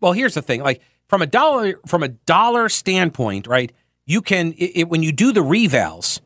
well, 0.00 0.12
here's 0.12 0.34
the 0.34 0.42
thing. 0.42 0.62
Like 0.62 0.82
from 1.08 1.22
a 1.22 1.26
dollar 1.26 1.74
from 1.86 2.02
a 2.02 2.08
dollar 2.08 2.68
standpoint, 2.68 3.46
right? 3.46 3.72
You 4.06 4.22
can 4.22 4.52
it, 4.52 4.72
it- 4.80 4.88
when 4.88 5.02
you 5.02 5.10
do 5.12 5.32
the 5.32 5.40
revals, 5.40 6.20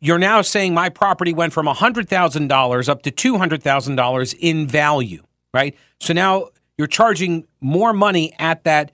you're 0.00 0.18
now 0.18 0.42
saying 0.42 0.72
my 0.74 0.88
property 0.88 1.32
went 1.32 1.52
from 1.52 1.66
hundred 1.66 2.08
thousand 2.08 2.48
dollars 2.48 2.88
up 2.88 3.02
to 3.02 3.10
two 3.10 3.38
hundred 3.38 3.62
thousand 3.62 3.96
dollars 3.96 4.32
in 4.34 4.66
value, 4.66 5.22
right? 5.52 5.76
So 6.00 6.12
now 6.12 6.48
you're 6.78 6.86
charging 6.86 7.46
more 7.60 7.92
money 7.92 8.34
at 8.38 8.64
that 8.64 8.92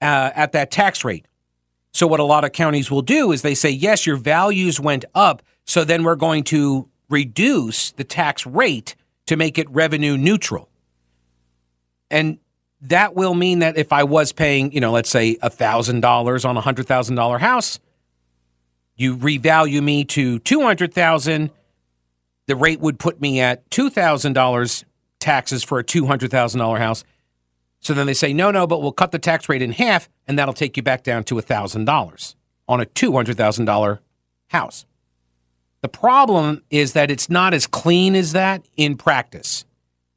uh, 0.00 0.30
at 0.34 0.52
that 0.52 0.70
tax 0.70 1.04
rate. 1.04 1.26
So 1.92 2.06
what 2.06 2.20
a 2.20 2.24
lot 2.24 2.44
of 2.44 2.52
counties 2.52 2.90
will 2.90 3.02
do 3.02 3.32
is 3.32 3.42
they 3.42 3.54
say, 3.54 3.70
yes, 3.70 4.06
your 4.06 4.16
values 4.16 4.80
went 4.80 5.04
up, 5.14 5.42
so 5.64 5.84
then 5.84 6.02
we're 6.02 6.16
going 6.16 6.42
to 6.44 6.88
reduce 7.08 7.92
the 7.92 8.04
tax 8.04 8.44
rate 8.44 8.96
to 9.26 9.36
make 9.36 9.58
it 9.58 9.70
revenue 9.70 10.16
neutral. 10.16 10.68
And 12.10 12.38
that 12.80 13.14
will 13.14 13.34
mean 13.34 13.60
that 13.60 13.78
if 13.78 13.92
I 13.92 14.04
was 14.04 14.32
paying, 14.32 14.72
you 14.72 14.80
know, 14.80 14.92
let's 14.92 15.08
say 15.08 15.36
$1,000 15.36 16.44
on 16.48 16.56
a 16.56 16.62
$100,000 16.62 17.40
house, 17.40 17.80
you 18.96 19.16
revalue 19.16 19.82
me 19.82 20.04
to 20.04 20.38
200,000, 20.40 21.50
the 22.46 22.56
rate 22.56 22.80
would 22.80 22.98
put 22.98 23.20
me 23.20 23.40
at 23.40 23.68
$2,000 23.70 24.84
taxes 25.18 25.64
for 25.64 25.78
a 25.78 25.84
$200,000 25.84 26.78
house. 26.78 27.04
So 27.84 27.92
then 27.92 28.06
they 28.06 28.14
say, 28.14 28.32
no, 28.32 28.50
no, 28.50 28.66
but 28.66 28.80
we'll 28.80 28.92
cut 28.92 29.12
the 29.12 29.18
tax 29.18 29.46
rate 29.48 29.60
in 29.60 29.72
half, 29.72 30.08
and 30.26 30.38
that'll 30.38 30.54
take 30.54 30.76
you 30.78 30.82
back 30.82 31.02
down 31.02 31.22
to 31.24 31.34
$1,000 31.34 32.34
on 32.66 32.80
a 32.80 32.86
$200,000 32.86 33.98
house. 34.48 34.86
The 35.82 35.88
problem 35.88 36.62
is 36.70 36.94
that 36.94 37.10
it's 37.10 37.28
not 37.28 37.52
as 37.52 37.66
clean 37.66 38.16
as 38.16 38.32
that 38.32 38.64
in 38.78 38.96
practice. 38.96 39.66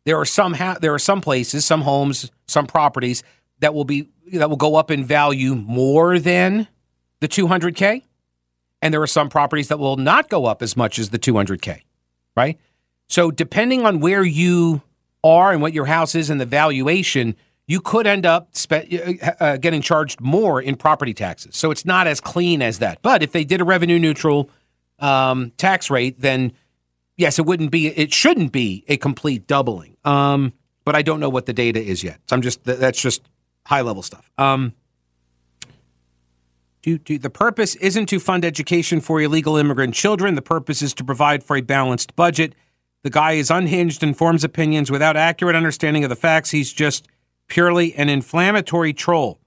There 0.05 0.17
are 0.17 0.25
some 0.25 0.53
ha- 0.53 0.77
there 0.79 0.93
are 0.93 0.99
some 0.99 1.19
places, 1.19 1.65
some 1.65 1.81
homes, 1.81 2.31
some 2.47 2.67
properties 2.67 3.21
that 3.59 3.73
will 3.73 3.83
be 3.83 4.07
that 4.31 4.49
will 4.49 4.55
go 4.55 4.75
up 4.75 4.89
in 4.89 5.03
value 5.03 5.53
more 5.53 6.19
than 6.19 6.69
the 7.19 7.27
200k, 7.27 8.03
and 8.81 8.93
there 8.93 9.01
are 9.01 9.07
some 9.07 9.27
properties 9.27 9.67
that 9.67 9.77
will 9.77 9.97
not 9.97 10.29
go 10.29 10.45
up 10.45 10.61
as 10.61 10.77
much 10.77 10.99
as 10.99 11.09
the 11.09 11.19
200k, 11.19 11.81
right? 12.37 12.57
So 13.09 13.29
depending 13.29 13.85
on 13.85 13.99
where 13.99 14.23
you 14.23 14.83
are 15.21 15.51
and 15.51 15.61
what 15.61 15.73
your 15.73 15.87
house 15.87 16.15
is 16.15 16.29
and 16.29 16.39
the 16.39 16.45
valuation, 16.45 17.35
you 17.67 17.81
could 17.81 18.07
end 18.07 18.25
up 18.25 18.55
spe- 18.55 18.91
uh, 18.93 19.31
uh, 19.39 19.57
getting 19.57 19.81
charged 19.81 20.21
more 20.21 20.61
in 20.61 20.75
property 20.75 21.13
taxes. 21.13 21.55
So 21.55 21.69
it's 21.69 21.85
not 21.85 22.07
as 22.07 22.21
clean 22.21 22.61
as 22.61 22.79
that. 22.79 23.01
But 23.01 23.21
if 23.21 23.33
they 23.33 23.43
did 23.43 23.61
a 23.61 23.65
revenue 23.65 23.99
neutral 23.99 24.49
um, 24.99 25.51
tax 25.57 25.89
rate, 25.89 26.19
then 26.21 26.53
yes, 27.17 27.37
it 27.37 27.45
wouldn't 27.45 27.71
be. 27.71 27.87
It 27.87 28.13
shouldn't 28.13 28.51
be 28.51 28.85
a 28.87 28.97
complete 28.97 29.45
doubling. 29.47 29.97
Um, 30.05 30.53
but 30.85 30.95
I 30.95 31.01
don't 31.01 31.19
know 31.19 31.29
what 31.29 31.45
the 31.45 31.53
data 31.53 31.83
is 31.83 32.03
yet. 32.03 32.19
So 32.27 32.35
I'm 32.35 32.41
just 32.41 32.63
that's 32.63 33.01
just 33.01 33.21
high 33.65 33.81
level 33.81 34.01
stuff. 34.01 34.31
Um, 34.37 34.73
do, 36.81 36.97
do, 36.97 37.17
the 37.17 37.29
purpose 37.29 37.75
isn't 37.75 38.05
to 38.07 38.19
fund 38.19 38.45
education 38.45 39.01
for 39.01 39.19
illegal 39.19 39.57
immigrant 39.57 39.93
children. 39.93 40.35
The 40.35 40.41
purpose 40.41 40.81
is 40.81 40.93
to 40.93 41.03
provide 41.03 41.43
for 41.43 41.57
a 41.57 41.61
balanced 41.61 42.15
budget. 42.15 42.55
The 43.03 43.09
guy 43.09 43.33
is 43.33 43.51
unhinged 43.51 44.03
and 44.03 44.17
forms 44.17 44.45
opinions 44.45 44.89
without 44.89 45.17
accurate 45.17 45.57
understanding 45.57 46.05
of 46.05 46.09
the 46.09 46.15
facts. 46.15 46.51
He's 46.51 46.71
just 46.71 47.09
purely 47.47 47.93
an 47.95 48.09
inflammatory 48.09 48.93
troll. 48.93 49.39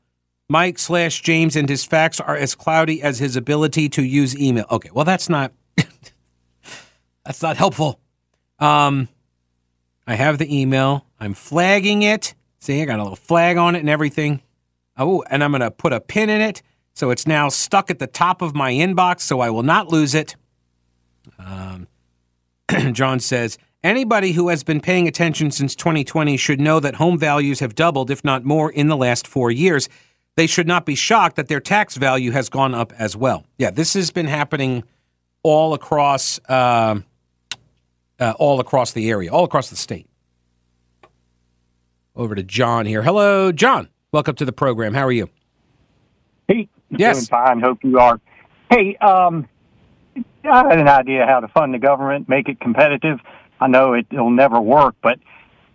Mike 0.49 0.79
slash 0.79 1.23
James 1.23 1.55
and 1.55 1.69
his 1.69 1.85
facts 1.85 2.19
are 2.19 2.37
as 2.37 2.55
cloudy 2.55 3.03
as 3.03 3.21
his 3.21 3.37
ability 3.37 3.89
to 3.91 4.03
use 4.03 4.37
email. 4.37 4.65
Okay, 4.71 4.91
well 4.93 5.05
that's 5.05 5.29
not 5.29 5.53
that's 7.25 7.41
not 7.41 7.57
helpful. 7.57 8.01
Um, 8.59 9.09
I 10.07 10.15
have 10.15 10.39
the 10.39 10.61
email. 10.61 11.07
I'm 11.21 11.35
flagging 11.35 12.03
it. 12.03 12.35
See, 12.59 12.83
I 12.83 12.85
got 12.85 12.99
a 12.99 13.03
little 13.03 13.17
flag 13.17 13.57
on 13.59 13.77
it 13.77 13.79
and 13.79 13.89
everything. 13.89 14.43
Oh, 14.97 15.23
and 15.31 15.45
I'm 15.45 15.53
gonna 15.53 15.71
put 15.71 15.93
a 15.93 16.01
pin 16.01 16.29
in 16.29 16.41
it, 16.41 16.63
so 16.95 17.11
it's 17.11 17.27
now 17.27 17.49
stuck 17.49 17.91
at 17.91 18.01
the 18.01 18.09
top 18.09 18.43
of 18.43 18.55
my 18.55 18.73
inbox, 18.73 19.21
so 19.21 19.41
I 19.41 19.51
will 19.51 19.63
not 19.63 19.93
lose 19.93 20.15
it. 20.15 20.35
Um, 21.39 21.87
John 22.93 23.21
says 23.21 23.57
Anybody 23.83 24.33
who 24.33 24.49
has 24.49 24.63
been 24.63 24.81
paying 24.81 25.09
attention 25.09 25.51
since 25.51 25.75
2020 25.75 26.37
should 26.37 26.61
know 26.61 26.81
that 26.81 26.97
home 26.97 27.19
values 27.19 27.61
have 27.61 27.75
doubled, 27.75 28.11
if 28.11 28.23
not 28.23 28.45
more, 28.45 28.71
in 28.71 28.89
the 28.89 28.97
last 28.97 29.27
four 29.27 29.51
years. 29.51 29.89
They 30.37 30.47
should 30.47 30.67
not 30.67 30.85
be 30.85 30.95
shocked 30.95 31.37
that 31.37 31.49
their 31.49 31.61
tax 31.61 31.97
value 31.97 32.31
has 32.33 32.51
gone 32.51 32.75
up 32.75 32.93
as 32.99 33.17
well. 33.17 33.47
Yeah, 33.57 33.71
this 33.71 33.95
has 33.95 34.11
been 34.11 34.27
happening 34.27 34.85
all 35.43 35.73
across, 35.73 36.39
uh, 36.47 37.01
uh, 38.19 38.35
all 38.39 38.61
across 38.61 38.93
the 38.93 39.09
area, 39.09 39.33
all 39.33 39.45
across 39.45 39.71
the 39.71 39.77
state. 39.77 40.07
Over 42.15 42.35
to 42.35 42.43
John 42.43 42.85
here. 42.85 43.03
Hello, 43.03 43.51
John. 43.51 43.89
Welcome 44.13 44.35
to 44.37 44.45
the 44.45 44.53
program. 44.53 44.93
How 44.93 45.07
are 45.07 45.13
you? 45.13 45.31
Hey, 46.49 46.69
yes, 46.91 47.17
doing 47.17 47.27
fine. 47.29 47.61
Hope 47.61 47.83
you 47.83 47.99
are. 47.99 48.21
Hey, 48.69 48.97
um, 48.97 49.49
I 50.45 50.69
had 50.69 50.79
an 50.79 50.89
idea 50.89 51.25
how 51.25 51.41
to 51.41 51.49
fund 51.49 51.73
the 51.73 51.79
government, 51.79 52.29
make 52.29 52.49
it 52.49 52.61
competitive. 52.61 53.21
I 53.61 53.67
know 53.69 53.95
it, 53.95 54.07
will 54.11 54.31
never 54.31 54.61
work, 54.61 54.95
but 55.03 55.19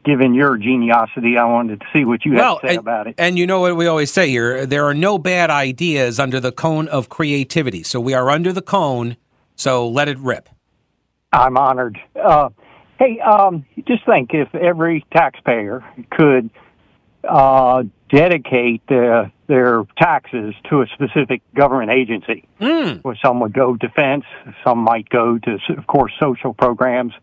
given 0.03 0.33
your 0.33 0.57
geniosity, 0.57 1.37
I 1.37 1.45
wanted 1.45 1.81
to 1.81 1.85
see 1.93 2.05
what 2.05 2.25
you 2.25 2.33
well, 2.33 2.55
had 2.55 2.61
to 2.61 2.67
say 2.67 2.73
and, 2.75 2.79
about 2.79 3.07
it. 3.07 3.15
And 3.17 3.37
you 3.37 3.47
know 3.47 3.59
what 3.59 3.75
we 3.75 3.87
always 3.87 4.11
say 4.11 4.29
here 4.29 4.65
there 4.65 4.85
are 4.85 4.93
no 4.93 5.17
bad 5.17 5.49
ideas 5.49 6.19
under 6.19 6.39
the 6.39 6.51
cone 6.51 6.87
of 6.87 7.09
creativity. 7.09 7.83
So 7.83 7.99
we 7.99 8.13
are 8.13 8.29
under 8.29 8.53
the 8.53 8.61
cone, 8.61 9.17
so 9.55 9.87
let 9.87 10.07
it 10.07 10.17
rip. 10.19 10.49
I'm 11.31 11.57
honored. 11.57 11.99
Uh, 12.15 12.49
hey, 12.97 13.19
um, 13.19 13.65
just 13.87 14.05
think 14.05 14.31
if 14.33 14.53
every 14.55 15.05
taxpayer 15.11 15.83
could 16.11 16.49
uh, 17.27 17.83
dedicate 18.09 18.81
uh, 18.89 19.25
their 19.47 19.83
taxes 19.97 20.53
to 20.69 20.81
a 20.81 20.87
specific 20.93 21.41
government 21.55 21.91
agency. 21.91 22.47
Mm. 22.61 23.03
Where 23.03 23.17
some 23.23 23.39
would 23.39 23.53
go 23.53 23.75
defense, 23.75 24.25
some 24.63 24.79
might 24.79 25.09
go 25.09 25.37
to, 25.39 25.57
of 25.77 25.87
course, 25.87 26.11
social 26.19 26.53
programs, 26.53 27.13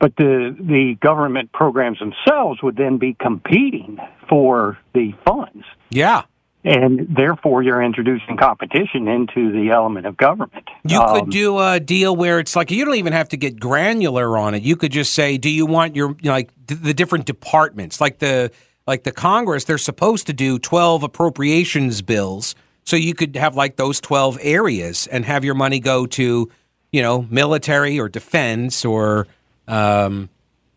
but 0.00 0.14
the 0.16 0.56
the 0.58 0.96
government 1.00 1.52
programs 1.52 1.98
themselves 1.98 2.62
would 2.62 2.76
then 2.76 2.98
be 2.98 3.14
competing 3.14 3.98
for 4.28 4.78
the 4.94 5.12
funds. 5.24 5.64
Yeah. 5.90 6.22
And 6.64 7.06
therefore, 7.14 7.62
you're 7.62 7.82
introducing 7.82 8.36
competition 8.36 9.06
into 9.06 9.52
the 9.52 9.70
element 9.70 10.06
of 10.06 10.16
government. 10.16 10.68
You 10.84 11.00
um, 11.00 11.14
could 11.14 11.30
do 11.30 11.58
a 11.58 11.78
deal 11.78 12.14
where 12.14 12.40
it's 12.40 12.56
like 12.56 12.70
you 12.70 12.84
don't 12.84 12.96
even 12.96 13.12
have 13.12 13.28
to 13.30 13.36
get 13.36 13.60
granular 13.60 14.36
on 14.36 14.54
it. 14.54 14.62
You 14.62 14.76
could 14.76 14.92
just 14.92 15.12
say, 15.12 15.38
"Do 15.38 15.48
you 15.48 15.66
want 15.66 15.94
your 15.94 16.16
like 16.22 16.50
the 16.66 16.92
different 16.92 17.26
departments, 17.26 18.00
like 18.00 18.18
the 18.18 18.50
like 18.86 19.04
the 19.04 19.12
Congress? 19.12 19.64
They're 19.64 19.78
supposed 19.78 20.26
to 20.26 20.32
do 20.32 20.58
twelve 20.58 21.04
appropriations 21.04 22.02
bills, 22.02 22.56
so 22.84 22.96
you 22.96 23.14
could 23.14 23.36
have 23.36 23.54
like 23.54 23.76
those 23.76 24.00
twelve 24.00 24.36
areas 24.42 25.06
and 25.06 25.24
have 25.24 25.44
your 25.44 25.54
money 25.54 25.78
go 25.78 26.06
to, 26.06 26.50
you 26.92 27.02
know, 27.02 27.24
military 27.30 27.98
or 27.98 28.08
defense 28.08 28.84
or." 28.84 29.26
Um, 29.68 30.28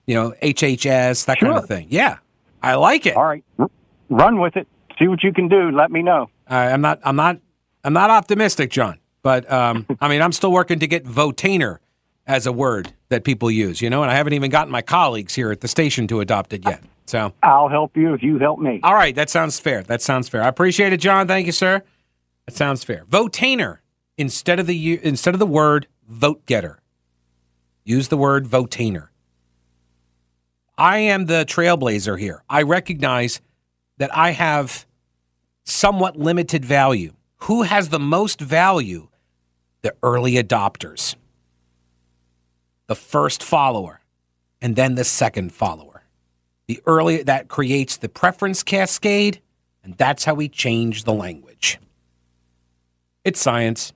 you 0.06 0.16
know, 0.16 0.34
HHS, 0.42 1.26
that 1.26 1.40
sure. 1.40 1.50
kind 1.50 1.60
of 1.60 1.68
thing. 1.68 1.88
Yeah, 1.90 2.18
I 2.62 2.76
like 2.76 3.06
it. 3.06 3.16
All 3.16 3.26
right, 3.26 3.44
run 4.10 4.40
with 4.40 4.56
it. 4.58 4.68
See 5.00 5.08
what 5.08 5.24
you 5.24 5.34
can 5.34 5.48
do. 5.48 5.72
Let 5.72 5.92
me 5.92 6.04
know. 6.04 6.30
I'm 6.48 6.82
not. 6.82 7.00
I'm 7.04 7.16
not. 7.16 7.40
I'm 7.84 7.94
not 7.94 8.10
optimistic, 8.10 8.70
John. 8.70 9.00
But 9.24 9.52
um, 9.52 9.86
I 10.02 10.08
mean, 10.08 10.22
I'm 10.22 10.32
still 10.32 10.52
working 10.52 10.80
to 10.80 10.88
get 10.88 11.06
votainer 11.06 11.80
as 12.28 12.46
a 12.46 12.52
word 12.52 12.94
that 13.10 13.24
people 13.24 13.50
use. 13.50 13.82
You 13.82 13.90
know, 13.90 14.04
and 14.04 14.12
I 14.12 14.16
haven't 14.16 14.34
even 14.34 14.52
gotten 14.52 14.72
my 14.72 14.82
colleagues 14.82 15.34
here 15.36 15.52
at 15.52 15.62
the 15.62 15.68
station 15.68 16.08
to 16.08 16.20
adopt 16.20 16.54
it 16.54 16.66
yet. 16.66 16.84
So 17.06 17.34
I'll 17.44 17.68
help 17.68 17.98
you 17.98 18.14
if 18.14 18.24
you 18.24 18.38
help 18.38 18.60
me. 18.60 18.80
All 18.84 18.94
right, 18.94 19.16
that 19.16 19.30
sounds 19.30 19.60
fair. 19.60 19.84
That 19.84 20.02
sounds 20.02 20.30
fair. 20.30 20.44
I 20.44 20.48
appreciate 20.48 20.94
it, 20.94 20.98
John. 20.98 21.28
Thank 21.28 21.46
you, 21.46 21.52
sir. 21.52 21.84
That 22.46 22.56
sounds 22.56 22.84
fair. 22.84 23.06
Votainer 23.06 23.80
instead 24.18 24.60
of 24.60 24.68
the 24.68 25.00
instead 25.04 25.34
of 25.34 25.40
the 25.40 25.46
word 25.46 25.88
vote 26.08 26.46
getter. 26.46 26.81
Use 27.92 28.08
the 28.08 28.16
word 28.16 28.46
votainer. 28.48 29.10
I 30.78 31.00
am 31.00 31.26
the 31.26 31.44
trailblazer 31.46 32.18
here. 32.18 32.42
I 32.50 32.62
recognize 32.62 33.42
that 33.98 34.16
I 34.16 34.32
have 34.32 34.86
somewhat 35.66 36.16
limited 36.18 36.64
value. 36.64 37.12
Who 37.48 37.64
has 37.64 37.90
the 37.90 38.00
most 38.00 38.40
value? 38.40 39.10
The 39.82 39.94
early 40.02 40.36
adopters, 40.36 41.16
the 42.88 42.96
first 42.96 43.44
follower, 43.44 44.00
and 44.62 44.78
then 44.78 44.96
the 44.96 45.04
second 45.04 45.52
follower. 45.52 46.04
The 46.68 46.80
early 46.86 47.24
that 47.24 47.50
creates 47.50 47.98
the 47.98 48.08
preference 48.08 48.64
cascade, 48.64 49.42
and 49.84 49.98
that's 49.98 50.24
how 50.24 50.36
we 50.36 50.48
change 50.48 51.04
the 51.04 51.14
language. 51.14 51.78
It's 53.26 53.42
science. 53.42 53.92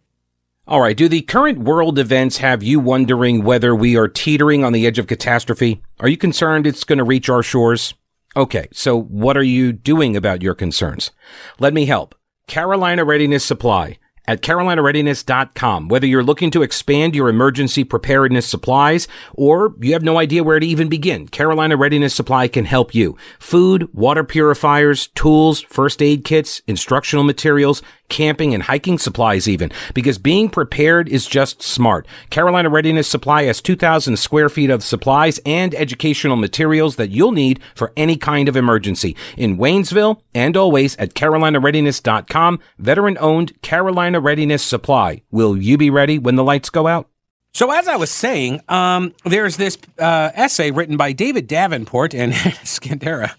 All 0.67 0.81
right. 0.81 0.97
Do 0.97 1.07
the 1.07 1.21
current 1.21 1.59
world 1.59 1.99
events 1.99 2.37
have 2.37 2.63
you 2.63 2.79
wondering 2.79 3.43
whether 3.43 3.75
we 3.75 3.95
are 3.95 4.07
teetering 4.07 4.63
on 4.63 4.73
the 4.73 4.87
edge 4.87 4.97
of 4.97 5.05
catastrophe? 5.05 5.83
Are 5.99 6.07
you 6.07 6.17
concerned 6.17 6.65
it's 6.65 6.83
going 6.83 6.97
to 6.97 7.03
reach 7.03 7.29
our 7.29 7.43
shores? 7.43 7.93
Okay. 8.35 8.67
So 8.73 8.99
what 8.99 9.37
are 9.37 9.43
you 9.43 9.71
doing 9.71 10.17
about 10.17 10.41
your 10.41 10.55
concerns? 10.55 11.11
Let 11.59 11.73
me 11.73 11.85
help. 11.85 12.15
Carolina 12.47 13.05
Readiness 13.05 13.45
Supply 13.45 13.99
at 14.27 14.41
carolinareadiness.com. 14.41 15.87
Whether 15.87 16.07
you're 16.07 16.23
looking 16.23 16.51
to 16.51 16.63
expand 16.63 17.15
your 17.15 17.29
emergency 17.29 17.83
preparedness 17.83 18.47
supplies 18.47 19.07
or 19.33 19.75
you 19.79 19.93
have 19.93 20.03
no 20.03 20.17
idea 20.17 20.43
where 20.43 20.59
to 20.59 20.65
even 20.65 20.89
begin, 20.89 21.27
Carolina 21.27 21.77
Readiness 21.77 22.15
Supply 22.15 22.47
can 22.47 22.65
help 22.65 22.95
you. 22.95 23.15
Food, 23.39 23.93
water 23.93 24.23
purifiers, 24.23 25.07
tools, 25.07 25.61
first 25.61 26.01
aid 26.01 26.23
kits, 26.23 26.61
instructional 26.67 27.23
materials, 27.23 27.81
camping 28.09 28.53
and 28.53 28.63
hiking 28.63 28.97
supplies 28.97 29.47
even, 29.47 29.71
because 29.93 30.17
being 30.17 30.49
prepared 30.49 31.09
is 31.09 31.27
just 31.27 31.61
smart. 31.61 32.07
Carolina 32.29 32.69
Readiness 32.69 33.07
Supply 33.07 33.43
has 33.43 33.61
2,000 33.61 34.17
square 34.17 34.49
feet 34.49 34.69
of 34.69 34.83
supplies 34.83 35.39
and 35.45 35.73
educational 35.75 36.35
materials 36.35 36.95
that 36.95 37.09
you'll 37.09 37.31
need 37.31 37.59
for 37.75 37.91
any 37.95 38.17
kind 38.17 38.47
of 38.47 38.55
emergency 38.55 39.15
in 39.37 39.57
Waynesville 39.57 40.21
and 40.33 40.55
always 40.57 40.95
at 40.97 41.13
carolinareadiness.com. 41.13 42.59
Veteran 42.77 43.17
owned 43.19 43.61
Carolina 43.61 44.19
Readiness 44.19 44.63
Supply. 44.63 45.21
Will 45.31 45.57
you 45.57 45.77
be 45.77 45.89
ready 45.89 46.19
when 46.19 46.35
the 46.35 46.43
lights 46.43 46.69
go 46.69 46.87
out? 46.87 47.09
So, 47.53 47.71
as 47.71 47.87
I 47.87 47.95
was 47.95 48.11
saying, 48.11 48.59
um, 48.67 49.13
there's 49.23 49.55
this 49.55 49.77
uh, 49.97 50.29
essay 50.33 50.71
written 50.71 50.97
by 50.97 51.13
David 51.13 51.47
Davenport 51.47 52.13
and 52.13 52.33
Skandera 52.63 53.33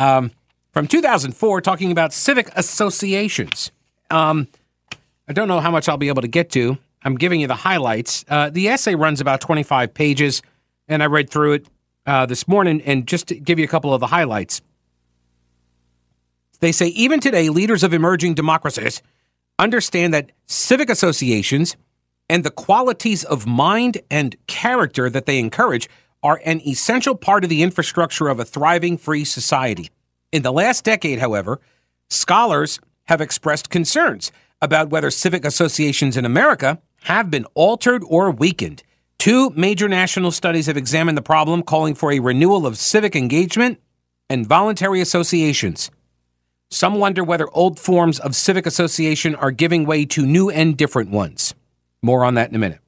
um, 0.00 0.32
from 0.72 0.88
2004 0.88 1.60
talking 1.60 1.92
about 1.92 2.12
civic 2.12 2.50
associations. 2.56 3.70
Um, 4.12 4.46
I 5.26 5.32
don't 5.32 5.48
know 5.48 5.60
how 5.60 5.70
much 5.70 5.88
I'll 5.88 5.96
be 5.96 6.08
able 6.08 6.22
to 6.22 6.28
get 6.28 6.50
to. 6.50 6.78
I'm 7.02 7.16
giving 7.16 7.40
you 7.40 7.46
the 7.46 7.54
highlights. 7.54 8.24
Uh, 8.28 8.50
the 8.50 8.68
essay 8.68 8.94
runs 8.94 9.20
about 9.20 9.40
25 9.40 9.94
pages, 9.94 10.42
and 10.86 11.02
I 11.02 11.06
read 11.06 11.30
through 11.30 11.54
it 11.54 11.66
uh, 12.06 12.26
this 12.26 12.46
morning. 12.46 12.82
And 12.82 13.08
just 13.08 13.28
to 13.28 13.34
give 13.34 13.58
you 13.58 13.64
a 13.64 13.68
couple 13.68 13.92
of 13.94 14.00
the 14.00 14.08
highlights, 14.08 14.60
they 16.60 16.70
say 16.70 16.88
even 16.88 17.18
today, 17.18 17.48
leaders 17.48 17.82
of 17.82 17.94
emerging 17.94 18.34
democracies 18.34 19.02
understand 19.58 20.12
that 20.14 20.30
civic 20.46 20.90
associations 20.90 21.76
and 22.28 22.44
the 22.44 22.50
qualities 22.50 23.24
of 23.24 23.46
mind 23.46 23.98
and 24.10 24.36
character 24.46 25.10
that 25.10 25.26
they 25.26 25.38
encourage 25.38 25.88
are 26.22 26.40
an 26.44 26.60
essential 26.66 27.16
part 27.16 27.42
of 27.44 27.50
the 27.50 27.62
infrastructure 27.62 28.28
of 28.28 28.38
a 28.38 28.44
thriving 28.44 28.96
free 28.96 29.24
society. 29.24 29.90
In 30.30 30.42
the 30.42 30.52
last 30.52 30.84
decade, 30.84 31.18
however, 31.18 31.60
scholars 32.10 32.78
have 33.06 33.20
expressed 33.20 33.70
concerns 33.70 34.32
about 34.60 34.90
whether 34.90 35.10
civic 35.10 35.44
associations 35.44 36.16
in 36.16 36.24
America 36.24 36.80
have 37.04 37.30
been 37.30 37.44
altered 37.54 38.02
or 38.06 38.30
weakened 38.30 38.82
Two 39.22 39.50
major 39.50 39.88
national 39.88 40.32
studies 40.32 40.66
have 40.66 40.76
examined 40.76 41.16
the 41.16 41.22
problem, 41.22 41.62
calling 41.62 41.94
for 41.94 42.10
a 42.10 42.18
renewal 42.18 42.66
of 42.66 42.76
civic 42.76 43.14
engagement 43.14 43.78
and 44.28 44.44
voluntary 44.44 45.00
associations. 45.00 45.92
Some 46.72 46.96
wonder 46.96 47.22
whether 47.22 47.48
old 47.52 47.78
forms 47.78 48.18
of 48.18 48.34
civic 48.34 48.66
association 48.66 49.36
are 49.36 49.52
giving 49.52 49.86
way 49.86 50.06
to 50.06 50.26
new 50.26 50.50
and 50.50 50.76
different 50.76 51.10
ones. 51.10 51.54
More 52.02 52.24
on 52.24 52.34
that 52.34 52.48
in 52.48 52.56
a 52.56 52.58
minute. 52.58 52.80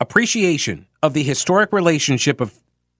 Appreciation 0.00 0.86
of 1.02 1.14
the 1.14 1.22
historic 1.22 1.72
relationship 1.72 2.38
of 2.38 2.52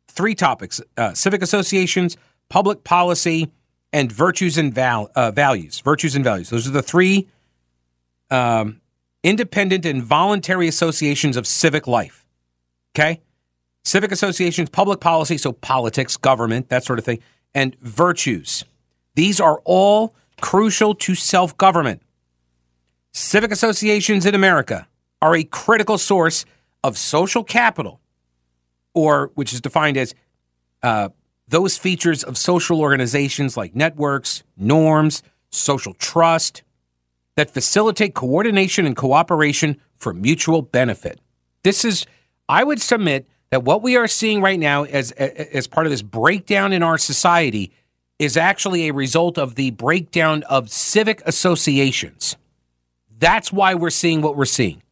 three 0.09 0.35
topics 0.35 0.81
uh, 0.96 1.12
civic 1.12 1.42
associations, 1.42 2.16
public 2.48 2.83
policy, 2.83 3.53
and 3.94 4.11
virtues 4.11 4.59
and 4.59 4.74
val- 4.74 5.11
uh, 5.14 5.30
values. 5.30 5.78
Virtues 5.78 6.16
and 6.16 6.24
values. 6.24 6.50
Those 6.50 6.66
are 6.66 6.72
the 6.72 6.83
three 6.83 7.28
um, 8.28 8.80
independent 9.22 9.87
and 9.87 10.02
voluntary 10.02 10.66
associations 10.66 11.37
of 11.37 11.46
civic 11.46 11.87
life. 11.87 12.26
Okay? 12.94 13.20
Civic 13.85 14.11
associations, 14.11 14.68
public 14.68 14.98
policy, 14.98 15.38
so 15.38 15.52
politics, 15.52 16.16
government, 16.16 16.70
that 16.70 16.85
sort 16.85 16.98
of 16.98 17.04
thing, 17.04 17.20
and 17.54 17.76
virtues. 17.80 18.64
These 19.14 19.40
are 19.40 19.62
all 19.64 20.12
crucial 20.40 20.96
to 20.96 21.14
self 21.14 21.57
government. 21.57 22.02
Civic 23.12 23.52
associations 23.52 24.26
in 24.26 24.35
America 24.35 24.88
are 25.22 25.37
a 25.37 25.44
critical 25.44 25.98
source 25.98 26.44
of 26.83 26.98
social 26.98 27.44
capital, 27.44 28.00
or 28.92 29.30
which 29.37 29.52
is 29.52 29.61
defined 29.61 29.96
as 29.96 30.16
uh, 30.83 31.11
those 31.48 31.76
features 31.76 32.22
of 32.22 32.38
social 32.38 32.80
organizations 32.80 33.57
like 33.57 33.74
networks, 33.74 34.42
norms, 34.57 35.22
social 35.50 35.94
trust 35.94 36.62
that 37.37 37.50
facilitate 37.50 38.14
coordination 38.14 38.87
and 38.87 38.96
cooperation 38.96 39.80
for 39.96 40.12
mutual 40.12 40.62
benefit. 40.62 41.20
This 41.62 41.85
is, 41.85 42.07
I 42.48 42.64
would 42.64 42.80
submit 42.80 43.26
that 43.50 43.62
what 43.62 43.83
we 43.83 43.96
are 43.96 44.09
seeing 44.09 44.40
right 44.40 44.59
now 44.59 44.85
as 44.85 45.12
as 45.12 45.66
part 45.66 45.87
of 45.87 45.90
this 45.90 46.02
breakdown 46.02 46.72
in 46.72 46.83
our 46.83 46.98
society 46.98 47.72
is 48.18 48.37
actually 48.37 48.88
a 48.88 48.92
result 48.92 49.38
of 49.38 49.54
the 49.54 49.70
breakdown 49.70 50.42
of 50.44 50.70
civic 50.70 51.22
associations. 51.26 52.37
That's 53.18 53.52
why 53.52 53.74
we're 53.74 53.90
seeing 53.90 54.22
what 54.22 54.37
we're 54.37 54.44
seeing. 54.44 54.83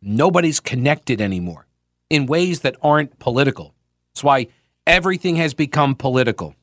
Nobody's 0.00 0.60
connected 0.60 1.20
anymore 1.20 1.66
in 2.10 2.26
ways 2.26 2.60
that 2.60 2.76
aren't 2.82 3.18
political. 3.18 3.74
That's 4.12 4.24
why 4.24 4.48
everything 4.86 5.36
has 5.36 5.54
become 5.54 5.94
political. 5.94 6.54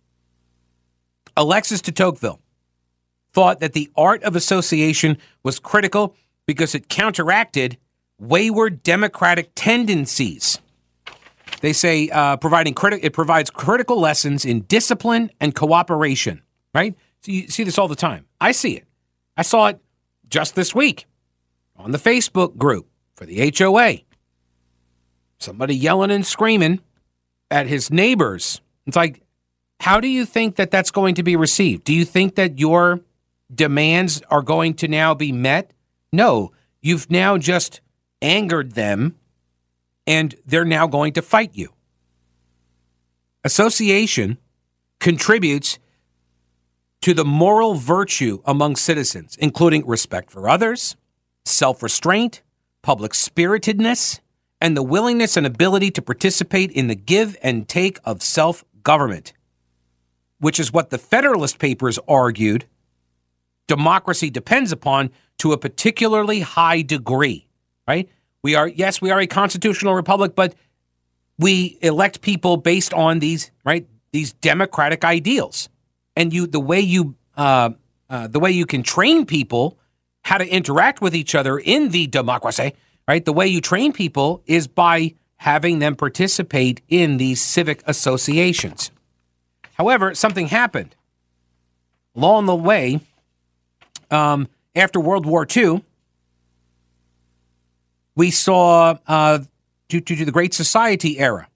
Alexis 1.35 1.81
de 1.81 1.91
Tocqueville 1.91 2.39
thought 3.33 3.59
that 3.59 3.73
the 3.73 3.89
art 3.95 4.23
of 4.23 4.35
association 4.35 5.17
was 5.43 5.59
critical 5.59 6.15
because 6.45 6.75
it 6.75 6.89
counteracted 6.89 7.77
wayward 8.19 8.83
democratic 8.83 9.51
tendencies. 9.55 10.59
They 11.61 11.73
say 11.73 12.09
uh, 12.09 12.37
providing 12.37 12.73
criti- 12.73 12.99
it 13.03 13.13
provides 13.13 13.49
critical 13.49 13.99
lessons 13.99 14.45
in 14.45 14.61
discipline 14.61 15.31
and 15.39 15.55
cooperation. 15.55 16.41
Right? 16.73 16.95
So 17.21 17.31
you 17.31 17.47
see 17.49 17.63
this 17.63 17.77
all 17.77 17.87
the 17.87 17.95
time. 17.95 18.25
I 18.39 18.51
see 18.51 18.75
it. 18.77 18.85
I 19.37 19.43
saw 19.43 19.67
it 19.67 19.79
just 20.27 20.55
this 20.55 20.73
week 20.73 21.05
on 21.75 21.91
the 21.91 21.97
Facebook 21.97 22.57
group 22.57 22.87
for 23.15 23.25
the 23.25 23.53
HOA. 23.57 23.99
Somebody 25.37 25.75
yelling 25.75 26.11
and 26.11 26.25
screaming 26.25 26.79
at 27.51 27.67
his 27.67 27.91
neighbors. 27.91 28.61
It's 28.87 28.97
like, 28.97 29.21
how 29.79 29.99
do 29.99 30.07
you 30.07 30.25
think 30.25 30.55
that 30.55 30.71
that's 30.71 30.91
going 30.91 31.15
to 31.15 31.23
be 31.23 31.35
received? 31.35 31.83
Do 31.83 31.93
you 31.93 32.05
think 32.05 32.35
that 32.35 32.59
your 32.59 33.01
demands 33.53 34.21
are 34.29 34.41
going 34.41 34.75
to 34.75 34.87
now 34.87 35.13
be 35.13 35.31
met? 35.31 35.73
No, 36.11 36.51
you've 36.81 37.09
now 37.11 37.37
just 37.37 37.81
angered 38.21 38.73
them 38.73 39.15
and 40.07 40.35
they're 40.45 40.65
now 40.65 40.87
going 40.87 41.13
to 41.13 41.21
fight 41.21 41.51
you. 41.53 41.73
Association 43.43 44.37
contributes 44.99 45.79
to 47.01 47.13
the 47.13 47.25
moral 47.25 47.73
virtue 47.73 48.41
among 48.45 48.75
citizens, 48.75 49.35
including 49.39 49.85
respect 49.87 50.29
for 50.29 50.47
others, 50.47 50.95
self 51.45 51.81
restraint, 51.81 52.43
public 52.83 53.13
spiritedness, 53.13 54.21
and 54.61 54.77
the 54.77 54.83
willingness 54.83 55.35
and 55.35 55.45
ability 55.45 55.91
to 55.91 56.01
participate 56.01 56.71
in 56.71 56.87
the 56.87 56.95
give 56.95 57.35
and 57.41 57.67
take 57.67 57.99
of 58.05 58.21
self 58.21 58.63
government, 58.83 59.33
which 60.39 60.59
is 60.59 60.71
what 60.71 60.91
the 60.91 60.97
Federalist 60.97 61.59
Papers 61.59 61.99
argued 62.07 62.65
democracy 63.67 64.29
depends 64.29 64.71
upon 64.71 65.09
to 65.37 65.53
a 65.53 65.57
particularly 65.57 66.41
high 66.41 66.81
degree, 66.81 67.47
right? 67.87 68.09
We 68.43 68.53
are, 68.55 68.67
yes, 68.67 69.01
we 69.01 69.11
are 69.11 69.19
a 69.19 69.27
constitutional 69.27 69.93
republic, 69.93 70.35
but 70.35 70.55
we 71.39 71.77
elect 71.81 72.21
people 72.21 72.57
based 72.57 72.93
on 72.93 73.19
these, 73.19 73.49
right, 73.63 73.87
these 74.11 74.33
democratic 74.33 75.05
ideals. 75.05 75.69
And 76.17 76.33
you, 76.33 76.47
the 76.47 76.59
way 76.59 76.81
you, 76.81 77.15
uh, 77.37 77.69
uh, 78.09 78.27
the 78.27 78.39
way 78.39 78.51
you 78.51 78.65
can 78.65 78.83
train 78.83 79.25
people 79.25 79.77
how 80.23 80.37
to 80.37 80.47
interact 80.47 81.01
with 81.01 81.15
each 81.15 81.33
other 81.33 81.57
in 81.57 81.89
the 81.89 82.07
democracy, 82.07 82.73
right? 83.11 83.25
The 83.25 83.33
way 83.33 83.45
you 83.45 83.59
train 83.59 83.91
people 83.91 84.41
is 84.45 84.69
by 84.69 85.15
having 85.35 85.79
them 85.79 85.97
participate 85.97 86.79
in 86.87 87.17
these 87.17 87.41
civic 87.41 87.83
associations. 87.85 88.89
However, 89.73 90.15
something 90.15 90.47
happened. 90.47 90.95
Along 92.15 92.45
the 92.45 92.55
way, 92.55 93.01
um, 94.11 94.47
after 94.77 94.97
World 94.97 95.25
War 95.25 95.45
II, 95.45 95.83
we 98.15 98.31
saw, 98.31 98.95
uh, 99.05 99.39
due, 99.89 99.99
to 99.99 100.23
the 100.23 100.31
Great 100.31 100.53
Society 100.53 101.19
era 101.19 101.49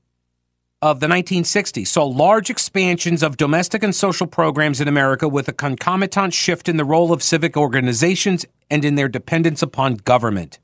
of 0.81 0.99
the 0.99 1.07
1960s, 1.07 1.87
saw 1.87 2.03
large 2.03 2.49
expansions 2.49 3.23
of 3.23 3.37
domestic 3.37 3.81
and 3.81 3.95
social 3.95 4.27
programs 4.27 4.81
in 4.81 4.89
America 4.89 5.29
with 5.29 5.47
a 5.47 5.53
concomitant 5.53 6.33
shift 6.33 6.67
in 6.67 6.75
the 6.75 6.83
role 6.83 7.13
of 7.13 7.23
civic 7.23 7.55
organizations 7.55 8.45
and 8.69 8.83
in 8.83 8.95
their 8.95 9.07
dependence 9.07 9.61
upon 9.61 9.95
government. 9.95 10.59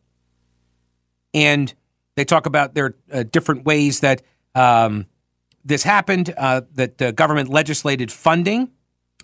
And 1.34 1.74
they 2.16 2.26
talk 2.26 2.46
about 2.46 2.74
their 2.74 2.94
uh, 3.12 3.24
different 3.24 3.66
ways 3.66 4.02
that 4.02 4.22
um, 4.56 5.06
this 5.64 5.84
happened, 5.84 6.34
uh, 6.38 6.62
that 6.74 6.98
the 6.98 7.12
government 7.12 7.50
legislated 7.50 8.12
funding 8.12 8.72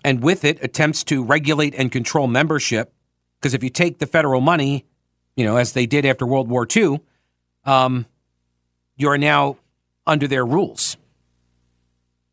and 0.04 0.22
with 0.22 0.44
it 0.44 0.58
attempts 0.62 1.04
to 1.04 1.22
regulate 1.22 1.74
and 1.74 1.90
control 1.90 2.26
membership. 2.26 2.92
Because 3.40 3.54
if 3.54 3.62
you 3.62 3.70
take 3.70 3.98
the 3.98 4.06
federal 4.06 4.40
money, 4.40 4.86
you 5.36 5.44
know, 5.44 5.56
as 5.56 5.72
they 5.72 5.86
did 5.86 6.04
after 6.04 6.26
World 6.26 6.48
War 6.48 6.66
II, 6.74 7.00
um, 7.64 8.06
you 8.96 9.08
are 9.08 9.18
now 9.18 9.56
under 10.06 10.26
their 10.26 10.44
rules. 10.44 10.96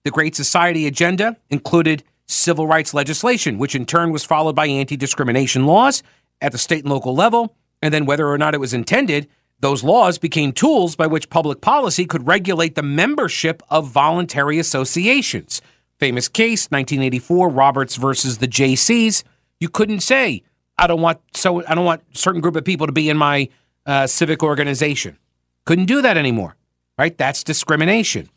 The 0.03 0.11
Great 0.11 0.35
Society 0.35 0.87
agenda 0.87 1.37
included 1.49 2.03
civil 2.27 2.67
rights 2.67 2.93
legislation, 2.93 3.57
which 3.57 3.75
in 3.75 3.85
turn 3.85 4.11
was 4.11 4.23
followed 4.23 4.55
by 4.55 4.67
anti 4.67 4.97
discrimination 4.97 5.65
laws 5.65 6.01
at 6.41 6.51
the 6.51 6.57
state 6.57 6.83
and 6.83 6.91
local 6.91 7.13
level. 7.13 7.55
And 7.81 7.93
then, 7.93 8.05
whether 8.05 8.27
or 8.27 8.37
not 8.37 8.55
it 8.55 8.59
was 8.59 8.73
intended, 8.73 9.27
those 9.59 9.83
laws 9.83 10.17
became 10.17 10.51
tools 10.51 10.95
by 10.95 11.07
which 11.07 11.29
public 11.29 11.61
policy 11.61 12.05
could 12.05 12.27
regulate 12.27 12.75
the 12.75 12.83
membership 12.83 13.63
of 13.69 13.87
voluntary 13.87 14.59
associations. 14.59 15.61
Famous 15.99 16.27
case, 16.27 16.65
1984, 16.65 17.49
Roberts 17.49 17.95
versus 17.95 18.39
the 18.39 18.47
Jaycees. 18.47 19.23
You 19.59 19.69
couldn't 19.69 20.01
say, 20.01 20.43
I 20.77 20.87
don't 20.87 21.01
want 21.01 21.19
so 21.33 21.65
I 21.65 21.73
don't 21.73 21.85
want 21.85 22.03
certain 22.15 22.41
group 22.41 22.55
of 22.55 22.65
people 22.65 22.85
to 22.85 22.93
be 22.93 23.09
in 23.09 23.17
my 23.17 23.49
uh, 23.85 24.07
civic 24.07 24.43
organization. 24.43 25.17
Couldn't 25.65 25.85
do 25.85 26.01
that 26.01 26.17
anymore, 26.17 26.57
right? 26.97 27.17
That's 27.17 27.43
discrimination. 27.43 28.29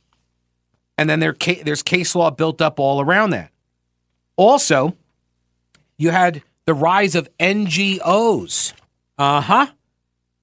And 0.96 1.08
then 1.10 1.20
there, 1.20 1.36
there's 1.62 1.82
case 1.82 2.14
law 2.14 2.30
built 2.30 2.60
up 2.60 2.80
all 2.80 3.00
around 3.00 3.30
that. 3.30 3.52
Also, 4.36 4.96
you 5.96 6.10
had 6.10 6.42
the 6.64 6.74
rise 6.74 7.14
of 7.14 7.28
NGOs. 7.38 8.72
Uh 9.16 9.40
huh. 9.40 9.66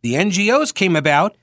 The 0.06 0.14
NGOs 0.14 0.72
came 0.72 0.96
about 0.96 1.36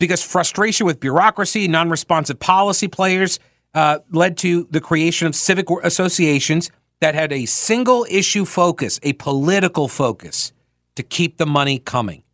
because 0.00 0.20
frustration 0.20 0.84
with 0.84 0.98
bureaucracy, 0.98 1.68
non 1.68 1.88
responsive 1.88 2.40
policy 2.40 2.88
players, 2.88 3.38
uh, 3.72 4.00
led 4.10 4.36
to 4.38 4.66
the 4.68 4.80
creation 4.80 5.28
of 5.28 5.36
civic 5.36 5.66
associations 5.84 6.72
that 7.00 7.14
had 7.14 7.32
a 7.32 7.46
single 7.46 8.04
issue 8.10 8.44
focus, 8.44 8.98
a 9.04 9.12
political 9.12 9.86
focus, 9.86 10.52
to 10.96 11.04
keep 11.04 11.36
the 11.36 11.46
money 11.46 11.78
coming. 11.78 12.24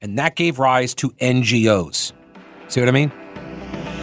And 0.00 0.18
that 0.18 0.34
gave 0.34 0.58
rise 0.58 0.94
to 0.94 1.10
NGOs. 1.20 2.14
See 2.68 2.80
what 2.80 2.88
I 2.88 2.92
mean? 2.92 3.12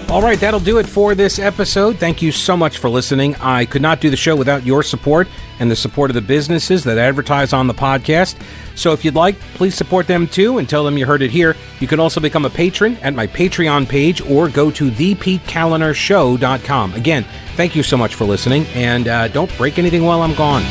All 0.10 0.22
right, 0.22 0.39
that'll 0.39 0.60
do 0.62 0.78
it 0.78 0.88
for 0.88 1.15
this 1.15 1.39
episode. 1.39 1.98
Thank 1.98 2.22
you 2.22 2.32
so 2.32 2.56
much 2.56 2.78
for 2.78 2.89
listening. 2.89 3.36
I 3.38 3.65
could 3.65 3.82
not 3.82 4.00
do 4.00 4.10
the 4.12 4.15
show 4.15 4.36
without 4.36 4.63
your 4.65 4.82
support 4.84 5.28
and 5.60 5.70
the 5.70 5.76
support 5.76 6.10
of 6.12 6.15
the 6.15 6.22
businesses 6.22 6.84
that 6.86 6.98
advertise 6.98 7.52
on 7.54 7.68
the 7.68 7.74
podcast. 7.74 8.38
So 8.76 8.94
if 8.94 9.04
you'd 9.04 9.15
like, 9.15 9.38
please 9.56 9.76
support 9.76 10.08
them 10.08 10.28
too 10.28 10.58
and 10.60 10.70
tell 10.70 10.86
them 10.86 10.98
you 10.98 11.06
heard 11.06 11.22
it 11.22 11.32
here. 11.32 11.56
You 11.80 11.88
can 11.88 12.00
also 12.00 12.22
become 12.22 12.46
a 12.46 12.50
patron 12.50 12.96
at 12.98 13.13
my 13.15 13.26
Patreon 13.28 13.89
page 13.89 14.22
or 14.22 14.48
go 14.48 14.72
to 14.72 14.89
thepetekalinershow.com. 14.91 16.94
Again, 16.94 17.26
thank 17.56 17.76
you 17.76 17.84
so 17.84 17.98
much 17.98 18.15
for 18.15 18.26
listening, 18.26 18.65
and 18.68 19.08
uh, 19.08 19.28
don't 19.30 19.56
break 19.58 19.80
anything 19.80 20.04
while 20.04 20.22
I'm 20.22 20.36
gone. 20.36 20.63